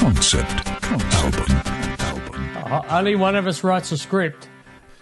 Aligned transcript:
Concept. 0.00 0.50
Album. 0.84 1.46
Album. 2.00 2.56
Uh, 2.72 2.82
only 2.88 3.14
one 3.16 3.36
of 3.36 3.46
us 3.46 3.62
writes 3.62 3.92
a 3.92 3.98
script. 3.98 4.48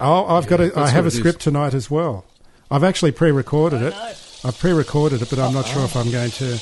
Oh, 0.00 0.26
I've 0.26 0.48
got 0.48 0.58
a. 0.60 0.64
I 0.64 0.68
that's 0.70 0.90
have 0.90 1.04
a 1.04 1.06
what 1.06 1.14
it 1.14 1.14
is. 1.14 1.18
script 1.20 1.40
tonight 1.40 1.72
as 1.72 1.88
well. 1.88 2.24
I've 2.68 2.82
actually 2.82 3.12
pre-recorded 3.12 3.80
it. 3.80 3.94
I've 4.44 4.58
pre-recorded 4.58 5.22
it, 5.22 5.30
but 5.30 5.38
I'm 5.38 5.54
not 5.54 5.66
sure 5.66 5.84
if 5.84 5.94
I'm 5.96 6.10
going 6.10 6.32
to 6.32 6.58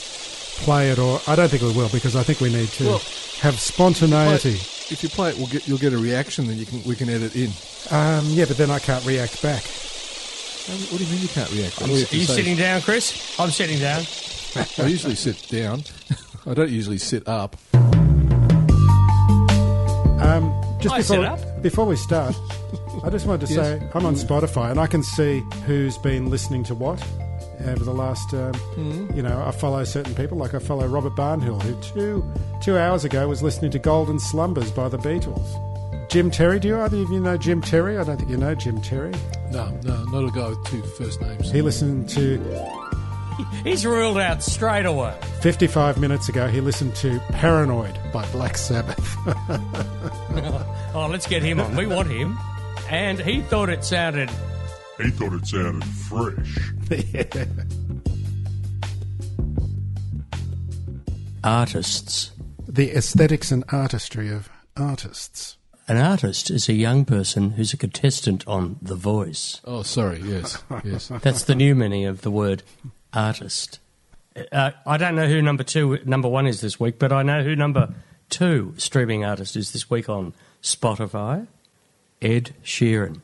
play 0.65 0.91
it 0.91 0.99
or 0.99 1.19
I 1.27 1.35
don't 1.35 1.49
think 1.51 1.63
we 1.63 1.73
will 1.73 1.89
because 1.89 2.15
I 2.15 2.23
think 2.23 2.41
we 2.43 2.53
need 2.53 2.69
to 2.69 2.85
Well, 2.85 2.99
have 3.41 3.59
spontaneity. 3.59 4.51
if 4.55 5.03
you 5.03 5.09
play 5.09 5.31
it, 5.31 5.37
we'll 5.39 5.47
get 5.49 5.67
you'll 5.67 5.79
get 5.79 5.95
a 5.95 5.99
reaction. 5.99 6.47
Then 6.47 6.59
you 6.59 6.67
can 6.67 6.83
we 6.85 6.95
can 6.95 7.09
edit 7.09 7.35
in. 7.35 7.51
Um, 7.91 8.25
yeah, 8.29 8.45
but 8.45 8.59
then 8.59 8.71
I 8.71 8.79
can't 8.81 9.05
react 9.07 9.43
back. 9.43 9.63
What 9.63 10.99
do 10.99 11.05
you 11.05 11.11
mean 11.11 11.23
you 11.23 11.29
can't 11.29 11.51
react? 11.53 11.81
All 11.81 11.89
Are 11.89 11.93
you 11.93 12.01
have 12.01 12.09
say 12.11 12.19
sitting 12.27 12.57
down, 12.57 12.83
Chris? 12.83 13.39
I'm 13.41 13.51
sitting 13.51 13.79
down. 13.79 14.03
I 14.85 14.89
usually 14.89 15.15
sit 15.15 15.49
down. 15.49 15.85
I 16.47 16.53
don't 16.53 16.71
usually 16.71 16.99
sit 16.99 17.27
up. 17.27 17.57
Um, 20.27 20.63
just 20.81 20.95
I 20.95 20.99
before, 20.99 21.17
sit 21.17 21.25
up. 21.25 21.63
before 21.63 21.87
we 21.87 21.97
start, 21.97 22.35
I 23.05 23.11
just 23.11 23.27
wanted 23.27 23.47
to 23.47 23.53
Yes. 23.55 23.67
say 23.81 23.89
I'm 23.95 24.05
on 24.07 24.15
Spotify 24.15 24.71
and 24.71 24.81
I 24.81 24.87
can 24.87 25.03
see 25.03 25.41
who's 25.67 25.97
been 25.99 26.31
listening 26.31 26.65
to 26.65 26.75
what 26.75 27.03
over 27.67 27.85
the 27.85 27.95
last. 27.95 28.33
Um, 28.35 28.53
Hmm. 28.55 29.15
You 29.17 29.23
know, 29.23 29.43
I 29.47 29.51
follow 29.51 29.83
certain 29.85 30.15
people, 30.15 30.37
like 30.39 30.55
I 30.55 30.59
follow 30.59 30.87
Robert 30.87 31.15
Barnhill, 31.17 31.63
who 31.63 31.75
two 31.81 32.25
two 32.61 32.77
hours 32.77 33.05
ago 33.05 33.29
was 33.29 33.43
listening 33.43 33.71
to 33.73 33.79
"Golden 33.79 34.19
Slumbers" 34.19 34.71
by 34.71 34.89
the 34.89 34.99
Beatles. 34.99 35.63
Jim 36.11 36.31
Terry, 36.31 36.61
do 36.61 36.69
you 36.69 36.79
either 36.81 36.99
of 36.99 37.11
you 37.11 37.21
know 37.21 37.37
Jim 37.37 37.61
Terry? 37.61 37.99
I 37.99 38.05
don't 38.05 38.17
think 38.19 38.31
you 38.31 38.37
know 38.37 38.55
Jim 38.55 38.81
Terry. 38.81 39.13
No, 39.51 39.69
no, 39.83 40.05
not 40.05 40.25
a 40.25 40.31
guy 40.31 40.49
with 40.49 40.65
two 40.67 40.83
first 40.83 41.21
names. 41.21 41.51
He 41.51 41.63
listened 41.63 42.09
to 42.11 42.39
He's 43.65 43.85
ruled 43.87 44.19
out 44.19 44.43
straight 44.43 44.87
away. 44.87 45.15
55 45.41 45.99
minutes 45.99 46.29
ago. 46.29 46.47
He 46.49 46.61
listened 46.61 46.95
to 46.97 47.19
"Paranoid" 47.31 47.99
by 48.13 48.27
Black 48.33 48.57
Sabbath. 48.57 49.17
Oh, 50.95 51.09
let's 51.11 51.27
get 51.27 51.43
him 51.43 51.61
on. 51.61 51.77
We 51.77 51.87
want 51.87 52.09
him. 52.09 52.39
And 52.89 53.19
he 53.19 53.43
thought 53.43 53.69
it 53.69 53.85
sounded. 53.85 54.31
He 54.97 55.11
thought 55.11 55.35
it 55.35 55.47
sounded 55.47 55.85
fresh. 55.85 56.57
Artists. 61.45 62.33
the 62.67 62.91
aesthetics 62.93 63.53
and 63.53 63.65
artistry 63.71 64.31
of 64.33 64.49
artists. 64.77 65.57
An 65.89 65.97
artist 65.99 66.51
is 66.51 66.69
a 66.69 66.73
young 66.73 67.05
person 67.05 67.51
who's 67.51 67.73
a 67.73 67.77
contestant 67.77 68.47
on 68.49 68.77
The 68.83 68.97
Voice. 68.97 69.61
Oh, 69.65 69.83
sorry. 69.83 70.21
Yes, 70.21 70.63
yes. 70.85 71.13
That's 71.23 71.45
the 71.45 71.55
new 71.55 71.75
meaning 71.77 72.07
of 72.07 72.23
the 72.23 72.31
word 72.31 72.65
artist. 73.13 73.79
Uh, 74.53 74.73
I 74.87 74.97
don't 74.97 75.15
know 75.17 75.27
who 75.29 75.41
number 75.41 75.63
two, 75.63 75.99
number 76.05 76.29
one 76.29 76.47
is 76.47 76.61
this 76.61 76.79
week, 76.79 76.99
but 76.99 77.13
I 77.13 77.23
know 77.23 77.43
who 77.43 77.57
number 77.57 77.95
two 78.29 78.75
streaming 78.77 79.25
artist 79.25 79.57
is 79.57 79.73
this 79.73 79.89
week 79.89 80.09
on 80.09 80.35
Spotify. 80.63 81.47
Ed 82.21 82.53
Sheeran. 82.65 83.21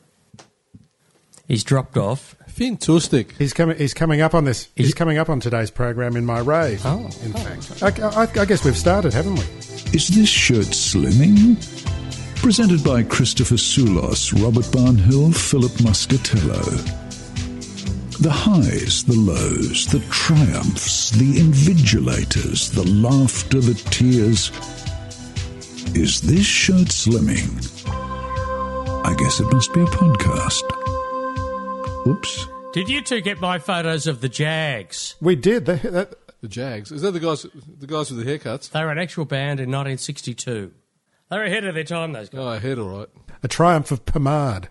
He's 1.47 1.63
dropped 1.63 1.97
off. 1.97 2.35
Fantastic. 2.47 3.33
He's 3.37 3.51
coming. 3.53 3.77
He's 3.77 3.93
coming 3.93 4.21
up 4.21 4.33
on 4.33 4.45
this. 4.45 4.69
He's 4.75 4.89
Is- 4.89 4.93
coming 4.93 5.17
up 5.17 5.29
on 5.29 5.39
today's 5.39 5.71
program 5.71 6.15
in 6.15 6.25
my 6.25 6.39
rave. 6.39 6.81
Oh. 6.85 7.05
in 7.23 7.33
fact, 7.33 7.83
I, 7.83 8.07
I, 8.07 8.41
I 8.41 8.45
guess 8.45 8.63
we've 8.63 8.77
started, 8.77 9.13
haven't 9.13 9.35
we? 9.35 9.41
Is 9.93 10.07
this 10.09 10.29
shirt 10.29 10.67
slimming? 10.67 11.57
Presented 12.41 12.83
by 12.83 13.03
Christopher 13.03 13.55
Soulos, 13.55 14.31
Robert 14.43 14.65
Barnhill, 14.65 15.35
Philip 15.35 15.71
Muscatello. 15.73 17.02
The 18.23 18.31
highs, 18.31 19.03
the 19.03 19.17
lows, 19.17 19.85
the 19.87 19.99
triumphs, 20.09 21.09
the 21.11 21.33
invigilators, 21.39 22.73
the 22.73 22.83
laughter, 22.89 23.59
the 23.59 23.73
tears. 23.91 24.49
Is 25.93 26.21
this 26.21 26.45
shirt 26.45 26.87
slimming? 26.87 27.51
I 29.05 29.13
guess 29.15 29.41
it 29.41 29.51
must 29.51 29.73
be 29.73 29.81
a 29.81 29.85
podcast. 29.87 30.63
Oops. 32.07 32.47
Did 32.71 32.87
you 32.87 33.01
two 33.01 33.19
get 33.19 33.41
my 33.41 33.59
photos 33.59 34.07
of 34.07 34.21
the 34.21 34.29
Jags? 34.29 35.15
We 35.19 35.35
did. 35.35 35.65
They, 35.65 35.75
that, 35.75 36.15
The 36.39 36.47
Jags. 36.47 36.93
Is 36.93 37.01
that 37.01 37.11
the 37.11 37.19
guys? 37.19 37.43
The 37.43 37.87
guys 37.87 38.09
with 38.09 38.25
the 38.25 38.39
haircuts? 38.39 38.69
They 38.71 38.85
were 38.85 38.91
an 38.91 38.99
actual 38.99 39.25
band 39.25 39.59
in 39.59 39.69
1962. 39.69 40.71
They 41.29 41.37
were 41.37 41.43
ahead 41.43 41.65
of 41.65 41.75
their 41.75 41.83
time, 41.83 42.13
those 42.13 42.29
guys. 42.29 42.39
Oh, 42.41 42.57
head 42.57 42.79
all 42.79 42.99
right. 42.99 43.09
a 43.43 43.49
triumph 43.49 43.91
of 43.91 44.05
pomade. 44.05 44.69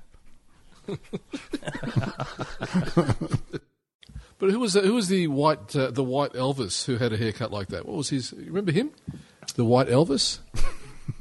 But 4.43 4.51
who 4.51 4.59
was 4.59 4.73
the, 4.73 4.81
who 4.81 4.95
was 4.95 5.07
the 5.07 5.29
white 5.29 5.77
uh, 5.77 5.93
the 5.93 6.03
white 6.03 6.33
Elvis 6.33 6.85
who 6.85 6.97
had 6.97 7.13
a 7.13 7.17
haircut 7.17 7.53
like 7.53 7.69
that? 7.69 7.87
What 7.87 7.97
was 7.97 8.09
his? 8.09 8.33
You 8.33 8.47
remember 8.47 8.73
him? 8.73 8.91
The 9.55 9.65
white 9.65 9.87
Elvis. 9.87 10.41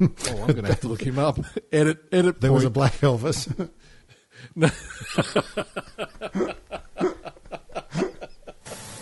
I'm 0.00 0.46
going 0.48 0.62
to 0.62 0.66
have 0.66 0.80
to 0.80 0.88
look 0.88 1.02
him 1.02 1.20
up. 1.20 1.38
Edit, 1.72 2.00
edit. 2.10 2.40
There 2.40 2.52
was 2.52 2.64
a 2.64 2.70
black 2.70 2.94
Elvis. 2.94 3.70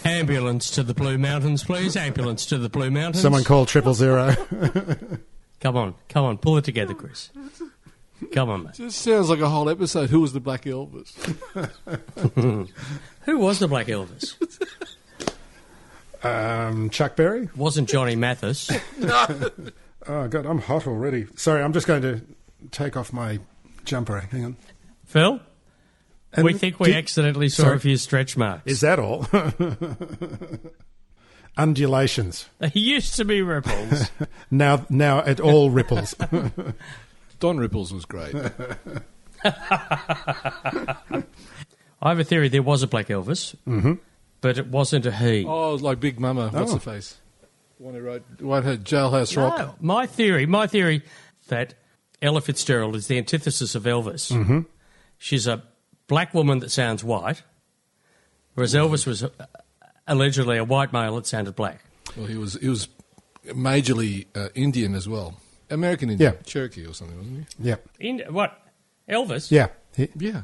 Ambulance 0.05 0.71
to 0.73 0.83
the 0.83 0.93
Blue 0.93 1.17
Mountains, 1.17 1.65
please. 1.65 1.97
Ambulance 1.97 2.45
to 2.45 2.59
the 2.59 2.69
Blue 2.69 2.91
Mountains. 2.91 3.23
Someone 3.23 3.43
called 3.43 3.69
triple 3.69 3.95
zero. 3.95 4.35
Come 5.61 5.79
on, 5.79 5.95
come 6.11 6.27
on, 6.27 6.37
pull 6.37 6.59
it 6.59 6.65
together, 6.65 6.93
Chris. 6.93 7.31
Come 8.33 8.51
on, 8.51 8.65
mate. 8.65 8.75
This 8.75 8.97
sounds 8.97 9.31
like 9.31 9.41
a 9.41 9.49
whole 9.49 9.69
episode. 9.71 10.11
Who 10.11 10.21
was 10.21 10.33
the 10.33 10.41
black 10.41 10.65
Elvis? 10.65 11.13
Who 13.25 13.39
was 13.39 13.59
the 13.59 13.69
Black 13.69 13.87
Elvis? 13.89 14.35
um, 16.23 16.91
Chuck 16.91 17.17
Berry. 17.17 17.49
Wasn't 17.57 17.89
Johnny 17.89 18.17
Mathis. 18.17 18.71
Oh 20.09 20.27
God, 20.29 20.47
I'm 20.47 20.59
hot 20.61 20.87
already. 20.87 21.27
Sorry, 21.37 21.63
I'm 21.63 21.75
just 21.75 21.87
going 21.87 22.01
to 22.01 22.23
take 22.71 22.97
off 22.97 23.13
my 23.13 23.39
jumper. 23.85 24.19
Hang 24.19 24.45
on. 24.47 24.57
Phil? 25.05 25.41
And 26.33 26.45
we 26.47 26.55
think 26.55 26.81
we 26.81 26.87
did- 26.89 26.97
accidentally 26.97 27.51
saw 27.51 27.65
Sorry. 27.65 27.77
a 27.77 27.81
few 27.81 27.99
stretch 27.99 28.35
marks. 28.35 28.63
Is 28.65 28.81
that 28.81 28.99
all? 28.99 29.27
Undulations. 31.59 32.49
They 32.61 32.73
used 32.75 33.15
to 33.17 33.27
be 33.27 33.43
ripples. 33.43 34.11
Now, 34.51 34.87
now 34.89 35.19
it 35.19 35.39
all 35.39 35.69
ripples. 35.71 36.15
Don 37.41 37.59
Ripples 37.59 37.93
was 37.93 38.05
great. 38.05 38.35
I 42.03 42.09
have 42.09 42.19
a 42.19 42.25
theory 42.25 42.49
there 42.49 42.63
was 42.63 42.83
a 42.83 42.87
Black 42.87 43.09
Elvis, 43.09 43.55
mm-hmm. 43.67 43.95
but 44.41 44.59
it 44.59 44.67
wasn't 44.69 45.07
a 45.07 45.13
he. 45.13 45.45
Oh, 45.47 45.75
like 45.75 46.01
Big 46.01 46.21
Mama. 46.21 46.49
What's 46.51 46.71
Oh. 46.71 46.75
the 46.75 46.81
face? 46.81 47.19
The 47.79 47.83
one 47.85 47.95
who 47.95 48.01
wrote, 48.01 48.23
one 48.41 48.63
who 48.63 48.71
had 48.71 48.85
Jailhouse 48.85 49.37
Rock. 49.37 49.59
No, 49.59 49.75
my 49.81 50.07
theory, 50.07 50.47
my 50.47 50.67
theory 50.67 51.03
that 51.49 51.75
Ella 52.23 52.41
Fitzgerald 52.41 52.95
is 52.97 53.07
the 53.07 53.19
antithesis 53.19 53.75
of 53.75 53.85
Elvis. 53.85 54.31
Mm-hmm. 54.33 54.61
She's 55.19 55.47
a 55.47 55.63
black 56.07 56.33
woman 56.35 56.59
that 56.61 56.71
sounds 56.71 57.03
white, 57.05 57.43
whereas 58.55 58.75
Elvis 58.75 59.07
was 59.07 59.23
uh, 59.25 59.31
allegedly 60.07 60.59
a 60.59 60.65
white 60.65 60.93
male 60.93 61.17
that 61.17 61.27
sounded 61.27 61.55
black. 61.57 61.83
Well, 62.17 62.27
he 62.27 62.37
was 62.37 62.55
he 62.55 62.69
was 62.69 62.89
majorly 63.47 64.27
uh, 64.35 64.49
Indian 64.55 64.95
as 64.95 65.09
well. 65.09 65.37
American 65.71 66.11
Indian, 66.11 66.35
Yeah. 66.35 66.43
Cherokee 66.45 66.87
or 66.87 66.95
something, 66.95 67.17
wasn't 67.17 67.47
he? 67.59 67.69
yeah, 67.69 67.77
In, 67.99 68.21
what? 68.31 68.61
Elvis? 69.09 69.51
yeah, 69.51 69.69
he, 69.97 70.09
he? 70.19 70.29
Yeah. 70.29 70.43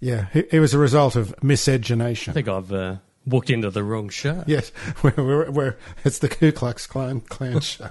yeah. 0.00 0.26
It, 0.34 0.48
it 0.52 0.60
was 0.60 0.74
a 0.74 0.78
result 0.78 1.16
of 1.16 1.34
miscegenation. 1.42 2.30
I 2.30 2.34
think 2.34 2.48
I've 2.48 2.72
uh, 2.72 2.96
walked 3.26 3.50
into 3.50 3.70
the 3.70 3.82
wrong 3.84 4.08
show. 4.08 4.44
Yes, 4.46 4.72
we're, 5.02 5.12
we're, 5.16 5.50
we're, 5.50 5.76
it's 6.04 6.18
the 6.18 6.28
Ku 6.28 6.52
Klux 6.52 6.86
Klan, 6.86 7.20
Klan 7.20 7.60
show. 7.60 7.88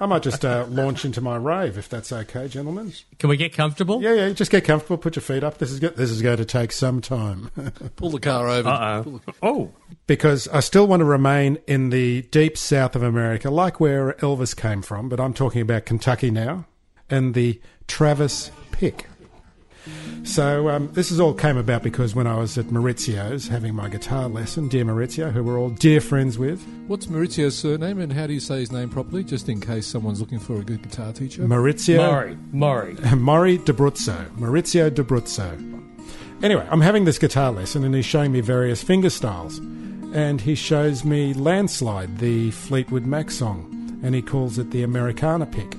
I 0.00 0.06
might 0.06 0.22
just 0.22 0.44
uh, 0.44 0.66
launch 0.68 1.04
into 1.04 1.20
my 1.20 1.36
rave 1.36 1.76
if 1.78 1.88
that's 1.88 2.12
okay, 2.12 2.48
gentlemen. 2.48 2.92
Can 3.18 3.28
we 3.28 3.36
get 3.36 3.52
comfortable? 3.52 4.02
Yeah, 4.02 4.14
yeah. 4.14 4.30
Just 4.30 4.50
get 4.50 4.64
comfortable. 4.64 4.98
Put 4.98 5.16
your 5.16 5.22
feet 5.22 5.42
up. 5.42 5.58
This 5.58 5.70
is 5.70 5.80
go- 5.80 5.88
this 5.88 6.10
is 6.10 6.22
going 6.22 6.36
to 6.38 6.44
take 6.44 6.72
some 6.72 7.00
time 7.00 7.50
Pull 7.96 8.10
the 8.10 8.20
car 8.20 8.48
over. 8.48 8.68
Uh-oh. 8.68 9.20
the- 9.26 9.34
Oh, 9.42 9.72
because 10.06 10.48
I 10.48 10.60
still 10.60 10.86
want 10.86 11.00
to 11.00 11.04
remain 11.04 11.58
in 11.66 11.90
the 11.90 12.22
deep 12.22 12.56
south 12.56 12.94
of 12.96 13.02
America, 13.02 13.50
like 13.50 13.80
where 13.80 14.12
Elvis 14.14 14.56
came 14.56 14.82
from. 14.82 15.08
But 15.08 15.20
I'm 15.20 15.34
talking 15.34 15.60
about 15.60 15.86
Kentucky 15.86 16.30
now 16.30 16.66
and 17.10 17.34
the 17.34 17.60
Travis 17.88 18.50
Pick. 18.70 19.06
So 20.24 20.68
um, 20.68 20.90
this 20.92 21.08
has 21.08 21.18
all 21.18 21.34
came 21.34 21.56
about 21.56 21.82
because 21.82 22.14
when 22.14 22.26
I 22.26 22.36
was 22.36 22.56
at 22.56 22.66
Maurizio's 22.66 23.48
having 23.48 23.74
my 23.74 23.88
guitar 23.88 24.28
lesson, 24.28 24.68
dear 24.68 24.84
Maurizio, 24.84 25.32
who 25.32 25.42
we're 25.42 25.58
all 25.58 25.70
dear 25.70 26.00
friends 26.00 26.38
with, 26.38 26.62
What's 26.86 27.06
Maurizio's 27.06 27.58
surname 27.58 27.98
and 27.98 28.12
how 28.12 28.26
do 28.26 28.32
you 28.32 28.40
say 28.40 28.60
his 28.60 28.70
name 28.70 28.88
properly, 28.88 29.24
just 29.24 29.48
in 29.48 29.60
case 29.60 29.86
someone's 29.86 30.20
looking 30.20 30.38
for 30.38 30.56
a 30.56 30.62
good 30.62 30.82
guitar 30.82 31.12
teacher? 31.12 31.42
Maurizio 31.42 31.96
Maury, 31.96 32.38
Maury. 32.52 32.94
Maury 33.16 33.58
D'Abruzzo, 33.58 34.30
Maurizio 34.36 34.94
D'Abruzzo. 34.94 35.70
Anyway, 36.42 36.66
I'm 36.70 36.80
having 36.80 37.04
this 37.04 37.18
guitar 37.18 37.50
lesson 37.50 37.84
and 37.84 37.94
he's 37.94 38.06
showing 38.06 38.32
me 38.32 38.40
various 38.40 38.82
finger 38.82 39.10
styles. 39.10 39.58
And 40.14 40.40
he 40.40 40.54
shows 40.54 41.04
me 41.04 41.34
Landslide, 41.34 42.18
the 42.18 42.50
Fleetwood 42.50 43.06
Mac 43.06 43.30
song, 43.30 44.00
and 44.02 44.14
he 44.14 44.22
calls 44.22 44.58
it 44.58 44.70
the 44.70 44.82
Americana 44.82 45.46
pick. 45.46 45.76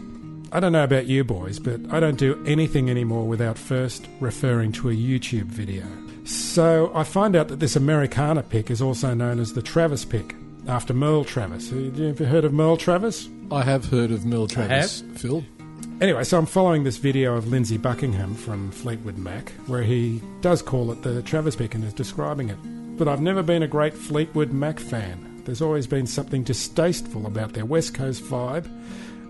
I 0.53 0.59
don't 0.59 0.71
know 0.71 0.83
about 0.83 1.07
you 1.07 1.23
boys, 1.23 1.57
but 1.57 1.81
I 1.91 1.99
don't 1.99 2.19
do 2.19 2.39
anything 2.45 2.87
anymore 2.87 3.27
without 3.27 3.57
first 3.57 4.07
referring 4.19 4.71
to 4.73 4.91
a 4.91 4.93
YouTube 4.93 5.45
video. 5.45 5.83
So 6.25 6.91
I 6.93 7.03
find 7.03 7.35
out 7.35 7.47
that 7.47 7.59
this 7.59 7.75
Americana 7.75 8.43
pick 8.43 8.69
is 8.69 8.79
also 8.79 9.15
known 9.15 9.39
as 9.39 9.53
the 9.53 9.63
Travis 9.63 10.05
pick, 10.05 10.35
after 10.67 10.93
Merle 10.93 11.25
Travis. 11.25 11.71
Uh, 11.71 11.77
have 11.77 11.97
you 11.97 12.09
ever 12.09 12.25
heard 12.25 12.45
of 12.45 12.53
Merle 12.53 12.77
Travis? 12.77 13.27
I 13.51 13.63
have 13.63 13.85
heard 13.85 14.11
of 14.11 14.25
Merle 14.27 14.45
Travis, 14.45 15.01
Phil. 15.15 15.43
Anyway, 15.99 16.23
so 16.23 16.37
I'm 16.37 16.45
following 16.45 16.83
this 16.83 16.97
video 16.97 17.35
of 17.35 17.47
Lindsey 17.47 17.77
Buckingham 17.77 18.35
from 18.35 18.69
Fleetwood 18.69 19.17
Mac, 19.17 19.49
where 19.65 19.81
he 19.81 20.21
does 20.41 20.61
call 20.61 20.91
it 20.91 21.01
the 21.01 21.23
Travis 21.23 21.55
pick 21.55 21.73
and 21.73 21.83
is 21.83 21.95
describing 21.95 22.49
it. 22.49 22.57
But 22.95 23.07
I've 23.07 23.21
never 23.21 23.41
been 23.41 23.63
a 23.63 23.67
great 23.67 23.95
Fleetwood 23.95 24.51
Mac 24.51 24.79
fan. 24.79 25.41
There's 25.45 25.63
always 25.63 25.87
been 25.87 26.05
something 26.05 26.43
distasteful 26.43 27.25
about 27.25 27.53
their 27.53 27.65
West 27.65 27.95
Coast 27.95 28.23
vibe, 28.23 28.69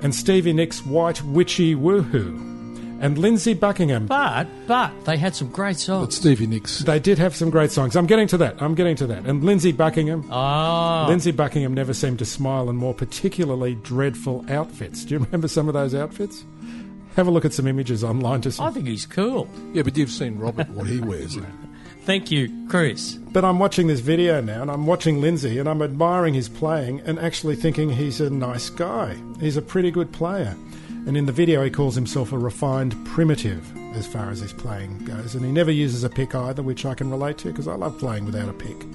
and 0.04 0.14
Stevie 0.14 0.54
Nicks' 0.54 0.86
white 0.86 1.22
witchy 1.24 1.76
woohoo. 1.76 2.52
And 3.02 3.18
Lindsey 3.18 3.54
Buckingham, 3.54 4.06
But, 4.06 4.48
but, 4.66 4.92
they 5.04 5.18
had 5.18 5.36
some 5.36 5.50
great 5.50 5.74
But 5.76 5.80
songs. 5.80 6.16
Stevie 6.16 6.48
Nicks. 6.48 6.80
they 6.80 7.00
did 7.00 7.18
have 7.18 7.36
some 7.36 7.50
great 7.50 7.70
songs. 7.70 7.98
I'm 7.98 8.06
getting 8.06 8.28
to 8.30 8.38
that. 8.38 8.62
I'm 8.62 8.76
getting 8.76 8.96
to 8.98 9.08
that. 9.08 9.26
And 9.26 9.44
Lindsey 9.44 9.74
Buckingham, 9.74 10.26
Ah, 10.32 11.06
Lindsey 11.10 11.32
Buckingham 11.32 11.74
never 11.74 11.94
seemed 11.94 12.20
to 12.20 12.26
smile 12.26 12.70
in 12.70 12.78
more 12.78 12.94
particularly 12.94 13.76
dreadful 13.76 14.46
outfits. 14.48 15.04
Do 15.04 15.16
you 15.16 15.20
remember 15.20 15.50
some 15.50 15.68
of 15.68 15.74
those 15.74 15.94
outfits? 15.94 16.46
Have 17.18 17.28
a 17.28 17.32
look 17.32 17.44
at 17.44 17.52
some 17.54 17.68
images 17.68 18.04
online 18.06 18.40
to 18.42 18.52
see. 18.54 18.64
I 18.64 18.72
think 18.72 18.88
he's 18.88 19.06
cool. 19.06 19.50
Yeah, 19.74 19.82
but 19.84 19.98
you've 19.98 20.10
seen 20.10 20.40
Robert, 20.40 20.70
what 20.70 20.88
he 20.88 21.00
wears. 21.02 21.38
Thank 22.06 22.32
you, 22.32 22.68
Chris. 22.68 23.14
But 23.14 23.46
I'm 23.46 23.60
watching 23.60 23.88
this 23.88 24.02
video 24.02 24.42
now 24.42 24.62
and 24.62 24.70
I'm 24.70 24.86
watching 24.86 25.22
Lindsey 25.22 25.58
and 25.58 25.70
I'm 25.70 25.82
admiring 25.82 26.34
his 26.34 26.50
playing 26.50 27.00
and 27.06 27.18
actually 27.18 27.56
thinking 27.56 27.90
he's 27.90 28.20
a 28.20 28.30
nice 28.30 28.70
guy. 28.70 29.16
He's 29.40 29.56
a 29.56 29.62
pretty 29.62 29.90
good 29.90 30.12
player. 30.12 30.54
And 31.08 31.16
in 31.16 31.28
the 31.28 31.32
video, 31.32 31.64
he 31.64 31.70
calls 31.70 31.96
himself 31.96 32.34
a 32.34 32.38
refined 32.38 32.94
primitive 33.06 33.66
as 33.96 34.06
far 34.06 34.30
as 34.30 34.42
his 34.42 34.52
playing 34.52 35.06
goes. 35.06 35.34
And 35.34 35.46
he 35.46 35.52
never 35.52 35.72
uses 35.72 36.04
a 36.04 36.10
pick 36.10 36.36
either, 36.36 36.62
which 36.62 36.86
I 36.86 36.94
can 36.94 37.10
relate 37.10 37.38
to 37.38 37.48
because 37.48 37.70
I 37.70 37.76
love 37.76 37.98
playing 37.98 38.26
without 38.26 38.50
a 38.50 38.54
pick. 38.54 38.86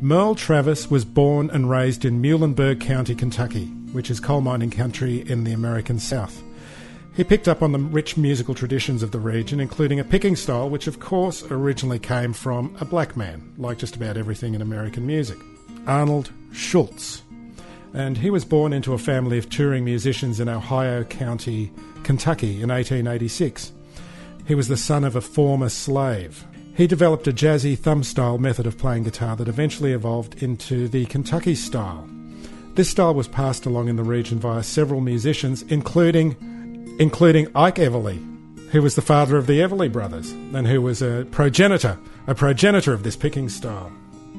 Merle 0.00 0.36
Travis 0.36 0.88
was 0.88 1.04
born 1.04 1.50
and 1.50 1.68
raised 1.68 2.04
in 2.04 2.22
Muhlenberg 2.22 2.80
County, 2.80 3.16
Kentucky, 3.16 3.66
which 3.90 4.08
is 4.08 4.20
coal 4.20 4.40
mining 4.40 4.70
country 4.70 5.28
in 5.28 5.42
the 5.42 5.52
American 5.52 5.98
South. 5.98 6.40
He 7.14 7.22
picked 7.22 7.46
up 7.46 7.62
on 7.62 7.70
the 7.70 7.78
rich 7.78 8.16
musical 8.16 8.56
traditions 8.56 9.02
of 9.02 9.12
the 9.12 9.20
region, 9.20 9.60
including 9.60 10.00
a 10.00 10.04
picking 10.04 10.34
style 10.34 10.68
which, 10.68 10.88
of 10.88 10.98
course, 10.98 11.44
originally 11.48 12.00
came 12.00 12.32
from 12.32 12.76
a 12.80 12.84
black 12.84 13.16
man, 13.16 13.54
like 13.56 13.78
just 13.78 13.94
about 13.94 14.16
everything 14.16 14.54
in 14.54 14.60
American 14.60 15.06
music 15.06 15.38
Arnold 15.86 16.32
Shultz. 16.52 17.22
And 17.92 18.18
he 18.18 18.30
was 18.30 18.44
born 18.44 18.72
into 18.72 18.94
a 18.94 18.98
family 18.98 19.38
of 19.38 19.48
touring 19.48 19.84
musicians 19.84 20.40
in 20.40 20.48
Ohio 20.48 21.04
County, 21.04 21.70
Kentucky 22.02 22.60
in 22.60 22.70
1886. 22.70 23.70
He 24.46 24.56
was 24.56 24.66
the 24.66 24.76
son 24.76 25.04
of 25.04 25.14
a 25.14 25.20
former 25.20 25.68
slave. 25.68 26.44
He 26.76 26.88
developed 26.88 27.28
a 27.28 27.32
jazzy 27.32 27.78
thumb 27.78 28.02
style 28.02 28.38
method 28.38 28.66
of 28.66 28.76
playing 28.76 29.04
guitar 29.04 29.36
that 29.36 29.46
eventually 29.46 29.92
evolved 29.92 30.42
into 30.42 30.88
the 30.88 31.06
Kentucky 31.06 31.54
style. 31.54 32.08
This 32.74 32.90
style 32.90 33.14
was 33.14 33.28
passed 33.28 33.66
along 33.66 33.86
in 33.86 33.94
the 33.94 34.02
region 34.02 34.40
via 34.40 34.64
several 34.64 35.00
musicians, 35.00 35.62
including 35.62 36.36
including 36.98 37.48
Ike 37.54 37.76
Everly, 37.76 38.18
who 38.70 38.82
was 38.82 38.94
the 38.94 39.02
father 39.02 39.36
of 39.36 39.46
the 39.46 39.60
Everly 39.60 39.90
brothers 39.90 40.30
and 40.30 40.66
who 40.66 40.80
was 40.82 41.02
a 41.02 41.26
progenitor, 41.30 41.98
a 42.26 42.34
progenitor 42.34 42.92
of 42.92 43.02
this 43.02 43.16
picking 43.16 43.48
style. 43.48 43.92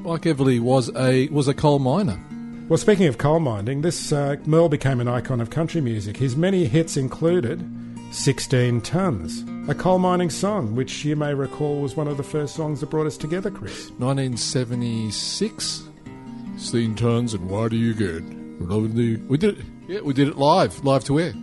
Ike 0.08 0.22
Everly 0.22 0.60
was 0.60 0.94
a 0.96 1.28
was 1.28 1.48
a 1.48 1.54
coal 1.54 1.78
miner. 1.78 2.20
Well, 2.68 2.78
speaking 2.78 3.06
of 3.06 3.18
coal 3.18 3.40
mining, 3.40 3.82
this 3.82 4.12
uh, 4.12 4.36
Merle 4.44 4.68
became 4.68 5.00
an 5.00 5.08
icon 5.08 5.40
of 5.40 5.50
country 5.50 5.80
music. 5.80 6.16
His 6.16 6.36
many 6.36 6.64
hits 6.64 6.96
included 6.96 7.64
16 8.10 8.80
Tons, 8.80 9.44
a 9.68 9.74
coal 9.74 9.98
mining 9.98 10.30
song, 10.30 10.74
which 10.74 11.04
you 11.04 11.16
may 11.16 11.34
recall 11.34 11.80
was 11.80 11.96
one 11.96 12.08
of 12.08 12.16
the 12.16 12.22
first 12.22 12.54
songs 12.54 12.80
that 12.80 12.90
brought 12.90 13.06
us 13.06 13.16
together, 13.16 13.50
Chris. 13.50 13.90
1976. 13.98 15.84
Seen 16.56 16.94
tons 16.94 17.34
and 17.34 17.50
why 17.50 17.68
do 17.68 17.76
you 17.76 17.92
get? 17.94 18.24
We 19.28 19.36
did 19.36 19.58
it. 19.58 19.64
Yeah, 19.86 20.00
we 20.00 20.14
did 20.14 20.28
it 20.28 20.36
live, 20.36 20.82
live 20.84 21.04
to 21.04 21.20
air. 21.20 21.34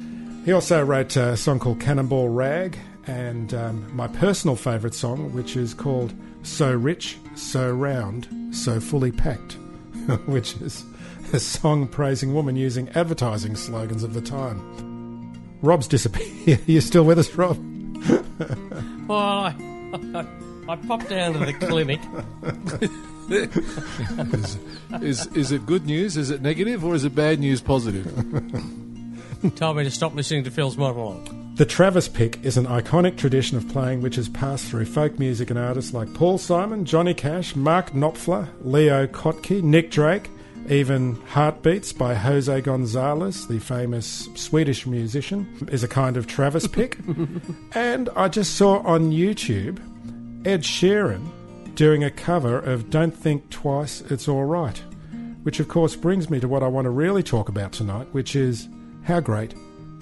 He 0.44 0.52
also 0.52 0.84
wrote 0.84 1.16
a 1.16 1.38
song 1.38 1.60
called 1.60 1.80
Cannonball 1.80 2.28
Rag 2.28 2.78
and 3.08 3.54
um, 3.54 3.96
my 3.96 4.08
personal 4.08 4.58
favourite 4.58 4.94
song, 4.94 5.34
which 5.34 5.56
is 5.56 5.74
called 5.74 6.14
So 6.42 6.74
Rich, 6.74 7.18
So 7.36 7.72
Round, 7.72 8.28
So 8.52 8.82
Fully 8.82 9.14
Packed, 9.14 9.54
which 10.26 10.56
is 10.58 10.84
a 11.32 11.40
song 11.40 11.88
praising 11.88 12.34
women 12.34 12.58
using 12.58 12.90
advertising 12.90 13.56
slogans 13.56 14.04
of 14.04 14.14
the 14.14 14.20
time. 14.22 15.32
Rob's 15.62 15.88
disappeared. 15.88 16.60
Are 16.60 16.64
you 16.72 16.82
still 16.82 17.06
with 17.06 17.20
us, 17.20 17.34
Rob? 17.36 17.58
Well, 19.08 19.18
I, 19.56 20.28
I 20.68 20.76
popped 20.76 21.08
down 21.08 21.34
to 21.34 21.40
the 21.40 21.54
clinic. 21.54 22.02
Is, 24.34 24.60
is 25.02 25.28
is 25.38 25.52
it 25.54 25.66
good 25.66 25.86
news? 25.86 26.18
Is 26.18 26.30
it 26.30 26.42
negative 26.42 26.84
or 26.84 26.94
is 26.96 27.06
it 27.06 27.16
bad 27.16 27.40
news? 27.40 27.62
Positive? 27.62 28.06
Told 29.56 29.78
me 29.78 29.84
to 29.84 29.92
stop 29.92 30.16
listening 30.16 30.44
to 30.46 30.52
Phil's 30.52 30.78
monologue. 30.78 31.30
The 31.56 31.66
Travis 31.66 32.08
pick 32.08 32.44
is 32.44 32.58
an 32.58 32.66
iconic 32.66 33.18
tradition 33.18 33.58
of 33.58 33.68
playing 33.70 34.02
which 34.02 34.16
has 34.16 34.30
passed 34.30 34.66
through 34.66 34.86
folk 34.86 35.20
music 35.20 35.50
and 35.50 35.60
artists 35.60 35.94
like 35.94 36.14
Paul 36.14 36.38
Simon, 36.38 36.86
Johnny 36.86 37.14
Cash, 37.14 37.56
Mark 37.56 37.92
Knopfler, 37.92 38.48
Leo 38.62 39.06
Kottke, 39.06 39.62
Nick 39.62 39.92
Drake, 39.92 40.30
even 40.70 41.16
Heartbeats 41.28 41.94
by 41.94 42.16
Jose 42.16 42.62
Gonzalez, 42.62 43.48
the 43.48 43.60
famous 43.60 44.30
Swedish 44.36 44.88
musician, 44.88 45.68
is 45.72 45.84
a 45.84 45.88
kind 45.88 46.18
of 46.18 46.26
Travis 46.26 46.68
pick. 46.68 46.98
and 47.74 48.10
I 48.16 48.30
just 48.30 48.56
saw 48.56 48.80
on 48.80 49.12
YouTube 49.12 49.80
Ed 50.48 50.62
Sheeran 50.64 51.30
doing 51.76 52.04
a 52.04 52.12
cover 52.12 52.58
of 52.58 52.90
Don't 52.90 53.16
Think 53.16 53.50
Twice, 53.50 54.02
It's 54.02 54.28
Alright, 54.28 54.82
which 55.44 55.60
of 55.60 55.68
course 55.68 55.96
brings 55.96 56.30
me 56.30 56.40
to 56.40 56.48
what 56.48 56.64
I 56.64 56.68
want 56.68 56.86
to 56.86 56.92
really 56.92 57.24
talk 57.24 57.50
about 57.50 57.74
tonight, 57.74 58.08
which 58.12 58.36
is 58.36 58.70
how 59.04 59.20
great 59.20 59.54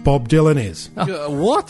Bob 0.03 0.29
Dylan 0.29 0.63
is. 0.63 0.89
Uh, 0.98 1.27
what? 1.29 1.70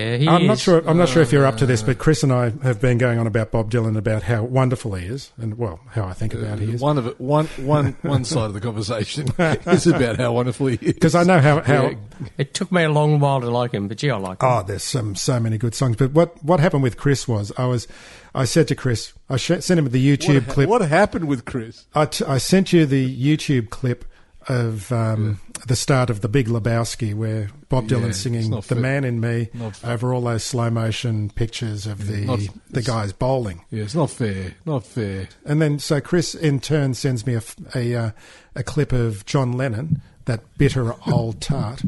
Yeah, 0.00 0.16
he 0.16 0.28
I'm 0.28 0.42
is. 0.42 0.48
not 0.48 0.58
sure. 0.58 0.88
I'm 0.88 0.96
not 0.96 1.08
sure 1.08 1.22
if 1.22 1.28
oh, 1.28 1.36
you're 1.36 1.46
up 1.46 1.58
to 1.58 1.66
this, 1.66 1.82
but 1.82 1.98
Chris 1.98 2.22
and 2.22 2.32
I 2.32 2.50
have 2.62 2.80
been 2.80 2.96
going 2.96 3.18
on 3.18 3.26
about 3.26 3.50
Bob 3.50 3.70
Dylan 3.70 3.96
about 3.96 4.22
how 4.22 4.42
wonderful 4.42 4.94
he 4.94 5.06
is, 5.06 5.30
and 5.36 5.58
well, 5.58 5.80
how 5.90 6.04
I 6.04 6.14
think 6.14 6.34
uh, 6.34 6.38
about 6.38 6.58
he 6.58 6.72
is. 6.72 6.80
One 6.80 6.96
of 6.96 7.06
it, 7.06 7.20
one, 7.20 7.46
one, 7.58 7.96
one 8.02 8.24
side 8.24 8.46
of 8.46 8.54
the 8.54 8.60
conversation 8.60 9.28
is 9.38 9.86
about 9.86 10.16
how 10.16 10.32
wonderful 10.32 10.68
he 10.68 10.74
is. 10.76 10.94
Because 10.94 11.14
I 11.14 11.24
know 11.24 11.38
how 11.40 11.60
how. 11.60 11.88
Yeah. 11.90 11.96
It 12.38 12.54
took 12.54 12.70
me 12.72 12.84
a 12.84 12.90
long 12.90 13.20
while 13.20 13.40
to 13.40 13.50
like 13.50 13.72
him, 13.72 13.88
but 13.88 13.98
gee, 13.98 14.10
I 14.10 14.16
like 14.16 14.42
him. 14.42 14.48
Oh, 14.48 14.62
there's 14.62 14.84
some 14.84 15.14
so 15.14 15.38
many 15.38 15.58
good 15.58 15.74
songs. 15.74 15.96
But 15.96 16.12
what 16.12 16.42
what 16.42 16.60
happened 16.60 16.82
with 16.82 16.96
Chris 16.96 17.28
was 17.28 17.52
I 17.58 17.66
was 17.66 17.86
I 18.34 18.44
said 18.44 18.68
to 18.68 18.74
Chris 18.74 19.12
I 19.28 19.36
sh- 19.36 19.60
sent 19.60 19.78
him 19.78 19.88
the 19.88 20.16
YouTube 20.16 20.34
what, 20.34 20.44
ha- 20.44 20.52
clip. 20.52 20.68
what 20.68 20.82
happened 20.82 21.28
with 21.28 21.44
Chris? 21.44 21.86
I, 21.94 22.06
t- 22.06 22.24
I 22.24 22.38
sent 22.38 22.72
you 22.72 22.86
the 22.86 23.36
YouTube 23.36 23.70
clip 23.70 24.04
of 24.48 24.90
um, 24.92 25.38
the 25.66 25.76
start 25.76 26.10
of 26.10 26.20
the 26.22 26.28
Big 26.28 26.48
Lebowski, 26.48 27.14
where 27.14 27.50
Bob 27.68 27.90
Yeah, 27.90 27.98
Dylan's 27.98 28.20
singing 28.20 28.50
"The 28.50 28.62
fair. 28.62 28.78
Man 28.78 29.04
in 29.04 29.20
Me" 29.20 29.48
over 29.84 30.14
all 30.14 30.22
those 30.22 30.42
slow 30.44 30.70
motion 30.70 31.30
pictures 31.30 31.86
of 31.86 32.06
the 32.06 32.22
not- 32.26 32.40
the 32.70 32.82
guys 32.82 33.12
bowling. 33.12 33.64
Yeah, 33.70 33.84
it's 33.84 33.94
not 33.94 34.10
fair. 34.10 34.54
Not 34.64 34.84
fair. 34.86 35.28
And 35.44 35.60
then, 35.60 35.78
so 35.78 36.00
Chris 36.00 36.34
in 36.34 36.60
turn 36.60 36.94
sends 36.94 37.26
me 37.26 37.34
a, 37.34 37.38
f- 37.38 37.56
a, 37.74 37.94
uh, 37.94 38.10
a 38.54 38.62
clip 38.62 38.92
of 38.92 39.26
John 39.26 39.52
Lennon, 39.52 40.00
that 40.24 40.40
bitter 40.58 40.94
old 41.06 41.40
tart, 41.42 41.82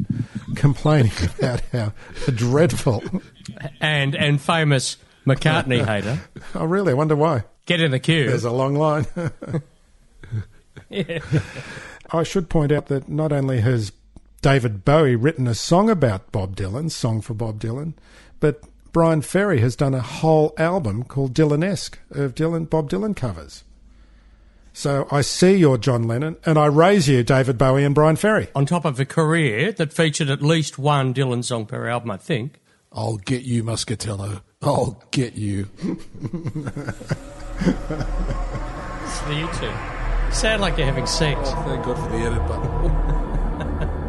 complaining 0.55 1.11
about 1.39 1.61
how 1.71 1.93
dreadful. 2.27 3.03
And 3.81 4.15
and 4.15 4.39
famous 4.41 4.97
McCartney 5.25 5.83
hater. 5.87 6.19
Oh, 6.55 6.65
really? 6.65 6.91
I 6.91 6.95
wonder 6.95 7.15
why. 7.15 7.43
Get 7.65 7.79
in 7.81 7.91
the 7.91 7.99
queue. 7.99 8.27
There's 8.27 8.43
a 8.45 8.51
long 8.51 8.75
line. 8.75 9.05
I 12.13 12.23
should 12.23 12.47
point 12.47 12.71
out 12.71 12.85
that 12.87 13.09
not 13.09 13.31
only 13.31 13.61
has 13.61 13.91
David 14.41 14.85
Bowie 14.85 15.15
written 15.15 15.47
a 15.47 15.55
song 15.55 15.89
about 15.89 16.31
Bob 16.31 16.55
Dylan, 16.55 16.91
Song 16.91 17.21
for 17.21 17.33
Bob 17.33 17.59
Dylan, 17.59 17.93
but 18.39 18.61
Bryan 18.91 19.21
Ferry 19.21 19.59
has 19.61 19.75
done 19.75 19.95
a 19.95 20.01
whole 20.01 20.53
album 20.57 21.03
called 21.03 21.33
Dylanesque 21.33 21.95
of 22.11 22.35
Dylan 22.35 22.69
Bob 22.69 22.89
Dylan 22.89 23.15
covers. 23.15 23.63
So 24.73 25.07
I 25.11 25.21
see 25.21 25.55
you're 25.55 25.77
John 25.77 26.03
Lennon, 26.03 26.37
and 26.45 26.57
I 26.57 26.65
raise 26.65 27.07
you 27.07 27.23
David 27.23 27.57
Bowie 27.57 27.83
and 27.83 27.95
Bryan 27.95 28.15
Ferry. 28.15 28.47
On 28.55 28.65
top 28.65 28.85
of 28.85 28.99
a 28.99 29.05
career 29.05 29.71
that 29.71 29.93
featured 29.93 30.29
at 30.29 30.41
least 30.41 30.77
one 30.77 31.13
Dylan 31.13 31.43
song 31.43 31.65
per 31.65 31.87
album, 31.87 32.11
I 32.11 32.17
think. 32.17 32.59
I'll 32.91 33.17
get 33.17 33.43
you, 33.43 33.63
Muscatello. 33.63 34.41
I'll 34.61 35.03
get 35.11 35.33
you. 35.35 35.69
It's 39.13 39.21
for 39.21 39.31
you 39.33 39.47
two. 39.53 39.92
Sound 40.33 40.61
like 40.61 40.77
you're 40.77 40.85
having 40.87 41.05
sex. 41.05 41.39
Oh, 41.43 41.63
thank 41.67 41.85
God 41.85 41.95
for 41.95 42.09
the 42.09 42.17
edit 42.23 42.47
button. 42.47 44.03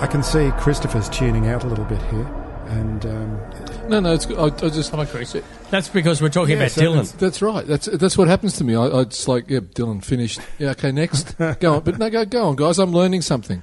I 0.00 0.08
can 0.10 0.22
see 0.24 0.50
Christopher's 0.58 1.08
tuning 1.08 1.46
out 1.46 1.62
a 1.62 1.68
little 1.68 1.84
bit 1.84 2.02
here, 2.10 2.26
and 2.66 3.06
um, 3.06 3.40
no, 3.88 4.00
no, 4.00 4.12
it's 4.12 4.26
good. 4.26 4.36
I, 4.36 4.46
I 4.46 4.68
just. 4.68 4.90
Come 4.90 4.98
on, 4.98 5.06
Chris. 5.06 5.36
That's 5.70 5.88
because 5.88 6.20
we're 6.20 6.28
talking 6.28 6.56
Yeah, 6.56 6.64
about 6.64 6.70
so 6.72 6.82
Dylan. 6.82 7.18
That's 7.18 7.40
right. 7.40 7.64
That's 7.64 7.86
that's 7.86 8.18
what 8.18 8.26
happens 8.26 8.54
to 8.56 8.64
me. 8.64 8.74
I, 8.74 8.86
I 8.86 9.00
it's 9.02 9.28
like, 9.28 9.48
yeah, 9.48 9.60
Dylan 9.60 10.04
finished. 10.04 10.40
Yeah, 10.58 10.70
okay, 10.70 10.90
next. 10.90 11.38
go 11.60 11.74
on, 11.74 11.84
but 11.84 11.98
no, 11.98 12.10
go 12.10 12.24
go 12.24 12.48
on, 12.48 12.56
guys. 12.56 12.80
I'm 12.80 12.90
learning 12.92 13.22
something. 13.22 13.62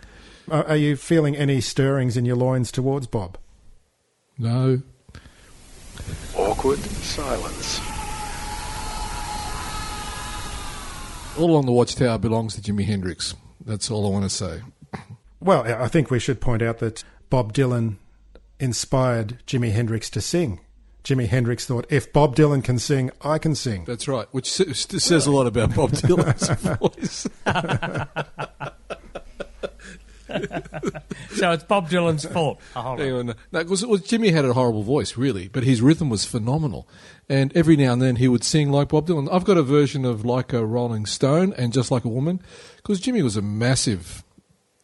are 0.49 0.63
are 0.65 0.77
you 0.77 0.95
feeling 0.95 1.35
any 1.35 1.59
stirrings 1.59 2.15
in 2.15 2.23
your 2.23 2.37
loins 2.37 2.71
towards 2.71 3.07
Bob? 3.07 3.37
No, 4.39 4.81
Awkward 6.35 6.79
silence. 6.79 7.79
all 11.37 11.51
along 11.51 11.65
the 11.65 11.71
Watchtower 11.71 12.17
belongs 12.17 12.55
to 12.55 12.61
Jimi 12.61 12.83
Hendrix. 12.85 13.35
That's 13.65 13.89
all 13.91 14.05
I 14.05 14.09
want 14.09 14.23
to 14.25 14.29
say. 14.29 14.61
Well, 15.41 15.63
I 15.63 15.87
think 15.87 16.09
we 16.11 16.19
should 16.19 16.41
point 16.41 16.61
out 16.61 16.79
that 16.79 17.03
Bob 17.29 17.53
Dylan 17.53 17.95
inspired 18.59 19.39
Jimi 19.47 19.71
Hendrix 19.71 20.09
to 20.11 20.21
sing. 20.21 20.59
Jimi 21.03 21.27
Hendrix 21.27 21.65
thought, 21.65 21.85
if 21.89 22.11
Bob 22.11 22.35
Dylan 22.35 22.61
can 22.63 22.77
sing, 22.77 23.09
I 23.21 23.37
can 23.37 23.55
sing. 23.55 23.85
That's 23.85 24.07
right. 24.07 24.27
Which 24.31 24.49
says 24.51 25.27
a 25.27 25.31
lot 25.31 25.47
about 25.47 25.73
Bob 25.75 25.91
Dylan's 25.91 26.49
voice. 26.79 27.27
So 31.31 31.51
it's 31.51 31.63
Bob 31.63 31.89
Dylan's 31.89 32.25
fault. 32.25 32.59
On. 32.75 33.27
No, 33.27 33.33
well, 33.51 33.63
Jimi 33.65 34.31
had 34.31 34.45
a 34.45 34.53
horrible 34.53 34.83
voice, 34.83 35.17
really, 35.17 35.47
but 35.47 35.63
his 35.63 35.81
rhythm 35.81 36.09
was 36.09 36.25
phenomenal. 36.25 36.87
And 37.29 37.55
every 37.55 37.75
now 37.75 37.93
and 37.93 38.01
then 38.01 38.17
he 38.17 38.27
would 38.27 38.43
sing 38.43 38.71
like 38.71 38.89
Bob 38.89 39.07
Dylan. 39.07 39.29
I've 39.31 39.45
got 39.45 39.57
a 39.57 39.63
version 39.63 40.05
of 40.05 40.25
Like 40.25 40.53
a 40.53 40.65
Rolling 40.65 41.05
Stone 41.05 41.53
and 41.57 41.71
Just 41.71 41.91
Like 41.91 42.03
a 42.03 42.09
Woman, 42.09 42.41
because 42.77 42.99
Jimi 42.99 43.21
was 43.21 43.37
a 43.37 43.41
massive 43.41 44.23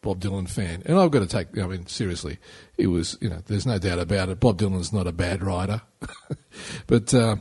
Bob 0.02 0.20
Dylan 0.20 0.48
fan. 0.48 0.82
And 0.86 0.98
I've 0.98 1.10
got 1.10 1.20
to 1.20 1.26
take, 1.26 1.58
I 1.58 1.66
mean, 1.66 1.86
seriously, 1.86 2.38
he 2.76 2.86
was, 2.86 3.18
you 3.20 3.28
know, 3.28 3.42
there's 3.46 3.66
no 3.66 3.78
doubt 3.78 3.98
about 3.98 4.28
it. 4.28 4.40
Bob 4.40 4.58
Dylan's 4.58 4.92
not 4.92 5.06
a 5.06 5.12
bad 5.12 5.42
writer. 5.42 5.82
but, 6.86 7.12
uh, 7.12 7.36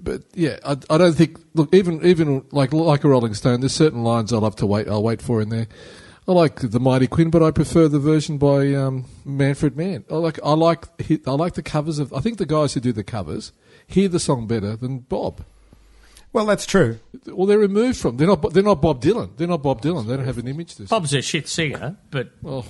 but 0.00 0.22
yeah, 0.34 0.58
I, 0.64 0.76
I 0.88 0.98
don't 0.98 1.14
think, 1.14 1.38
look, 1.54 1.74
even, 1.74 2.04
even 2.04 2.44
like, 2.52 2.72
like 2.72 3.04
a 3.04 3.08
Rolling 3.08 3.34
Stone, 3.34 3.60
there's 3.60 3.74
certain 3.74 4.02
lines 4.02 4.32
I'll 4.32 4.44
have 4.44 4.56
to 4.56 4.66
wait, 4.66 4.88
I'll 4.88 5.02
wait 5.02 5.20
for 5.20 5.42
in 5.42 5.50
there. 5.50 5.66
I 6.28 6.32
like 6.32 6.56
the 6.56 6.80
Mighty 6.80 7.06
Quinn, 7.06 7.30
but 7.30 7.42
I 7.42 7.52
prefer 7.52 7.86
the 7.86 8.00
version 8.00 8.36
by 8.36 8.74
um, 8.74 9.04
Manfred 9.24 9.76
Mann. 9.76 10.04
I 10.10 10.14
like 10.16 10.40
I 10.44 10.54
like 10.54 10.86
I 11.26 11.30
like 11.32 11.54
the 11.54 11.62
covers 11.62 11.98
of. 12.00 12.12
I 12.12 12.18
think 12.20 12.38
the 12.38 12.46
guys 12.46 12.74
who 12.74 12.80
do 12.80 12.92
the 12.92 13.04
covers 13.04 13.52
hear 13.86 14.08
the 14.08 14.18
song 14.18 14.46
better 14.48 14.74
than 14.76 14.98
Bob. 15.00 15.44
Well, 16.32 16.46
that's 16.46 16.66
true. 16.66 16.98
Well, 17.26 17.46
they're 17.46 17.58
removed 17.58 17.98
from. 17.98 18.16
They're 18.16 18.26
not. 18.26 18.52
They're 18.52 18.62
not 18.64 18.82
Bob 18.82 19.00
Dylan. 19.00 19.36
They're 19.36 19.46
not 19.46 19.62
Bob 19.62 19.80
Dylan. 19.82 20.06
They 20.06 20.16
don't 20.16 20.26
have 20.26 20.38
an 20.38 20.48
image 20.48 20.74
to. 20.76 20.84
Bob's 20.84 21.14
a 21.14 21.22
shit 21.22 21.46
singer, 21.48 21.96
but 22.10 22.30
Well, 22.42 22.66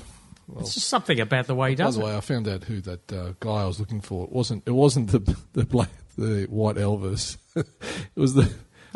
it's 0.60 0.74
just 0.74 0.88
something 0.88 1.18
about 1.18 1.46
the 1.46 1.54
way 1.54 1.70
he 1.70 1.76
by 1.76 1.84
does 1.84 1.96
the 1.96 2.02
it. 2.02 2.04
way, 2.04 2.16
I 2.16 2.20
found 2.20 2.46
out 2.48 2.64
who 2.64 2.80
that 2.82 3.10
uh, 3.12 3.32
guy 3.40 3.62
I 3.62 3.64
was 3.64 3.80
looking 3.80 4.02
for. 4.02 4.24
It 4.24 4.32
wasn't. 4.32 4.64
It 4.66 4.72
wasn't 4.72 5.10
the 5.12 5.36
the 5.54 5.64
black 5.64 5.88
the 6.18 6.46
white 6.50 6.76
Elvis. 6.76 7.38
it 7.56 7.66
was 8.14 8.34
the. 8.34 8.52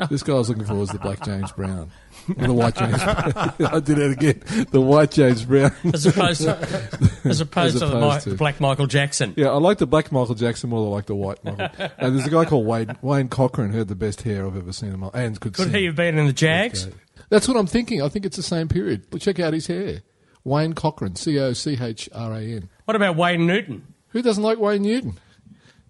This 0.09 0.23
guy 0.23 0.33
I 0.35 0.37
was 0.37 0.49
looking 0.49 0.65
for 0.65 0.75
was 0.75 0.91
the 0.91 0.99
black 0.99 1.23
James 1.25 1.53
Brown. 1.53 1.91
the 2.37 2.53
white 2.53 2.75
James. 2.77 2.95
I 3.01 3.81
did 3.81 3.99
it 3.99 4.13
again. 4.13 4.67
The 4.71 4.81
white 4.81 5.11
James 5.11 5.45
Brown. 5.45 5.73
As 5.93 6.07
opposed 6.07 6.43
to, 6.43 7.11
as 7.25 7.41
opposed 7.41 7.79
to, 7.79 7.87
the, 7.87 7.97
opposed 7.97 8.27
Mi- 8.27 8.33
to- 8.33 8.39
Black 8.39 8.61
Michael 8.61 8.87
Jackson. 8.87 9.35
Yeah, 9.37 9.49
I 9.49 9.57
like 9.59 9.79
the 9.79 9.87
black 9.87 10.11
Michael 10.13 10.35
Jackson 10.35 10.71
more 10.71 10.81
than 10.81 10.89
I 10.91 10.95
like 10.95 11.07
the 11.07 11.15
white 11.15 11.43
Michael. 11.45 11.69
and 11.99 12.17
there's 12.17 12.27
a 12.27 12.31
guy 12.31 12.45
called 12.45 12.67
Wayne, 12.67 12.97
Wayne 13.03 13.29
Cochran 13.29 13.73
who 13.73 13.79
had 13.79 13.89
the 13.89 13.95
best 13.95 14.23
hair 14.23 14.47
I've 14.47 14.57
ever 14.57 14.73
seen 14.73 14.93
in 14.93 15.01
my 15.01 15.11
and 15.15 15.39
could 15.41 15.55
Could 15.55 15.67
sing. 15.67 15.75
he 15.75 15.85
have 15.87 15.97
been 15.97 16.19
in 16.19 16.27
the 16.27 16.33
Jags? 16.33 16.89
That's 17.29 17.47
what 17.49 17.57
I'm 17.57 17.67
thinking. 17.67 18.03
I 18.03 18.09
think 18.09 18.27
it's 18.27 18.37
the 18.37 18.43
same 18.43 18.69
period. 18.69 19.07
But 19.11 19.21
check 19.21 19.39
out 19.41 19.53
his 19.53 19.67
hair. 19.67 20.03
Wayne 20.45 20.73
Cochran, 20.73 21.17
C 21.17 21.39
O 21.39 21.53
C 21.53 21.77
H 21.81 22.09
R 22.15 22.33
A 22.33 22.41
N. 22.41 22.69
What 22.87 22.97
about 22.97 23.17
Wayne 23.17 23.47
Newton? 23.47 23.87
Who 24.09 24.23
doesn't 24.23 24.43
like 24.43 24.59
Wayne 24.59 24.83
Newton? 24.83 25.19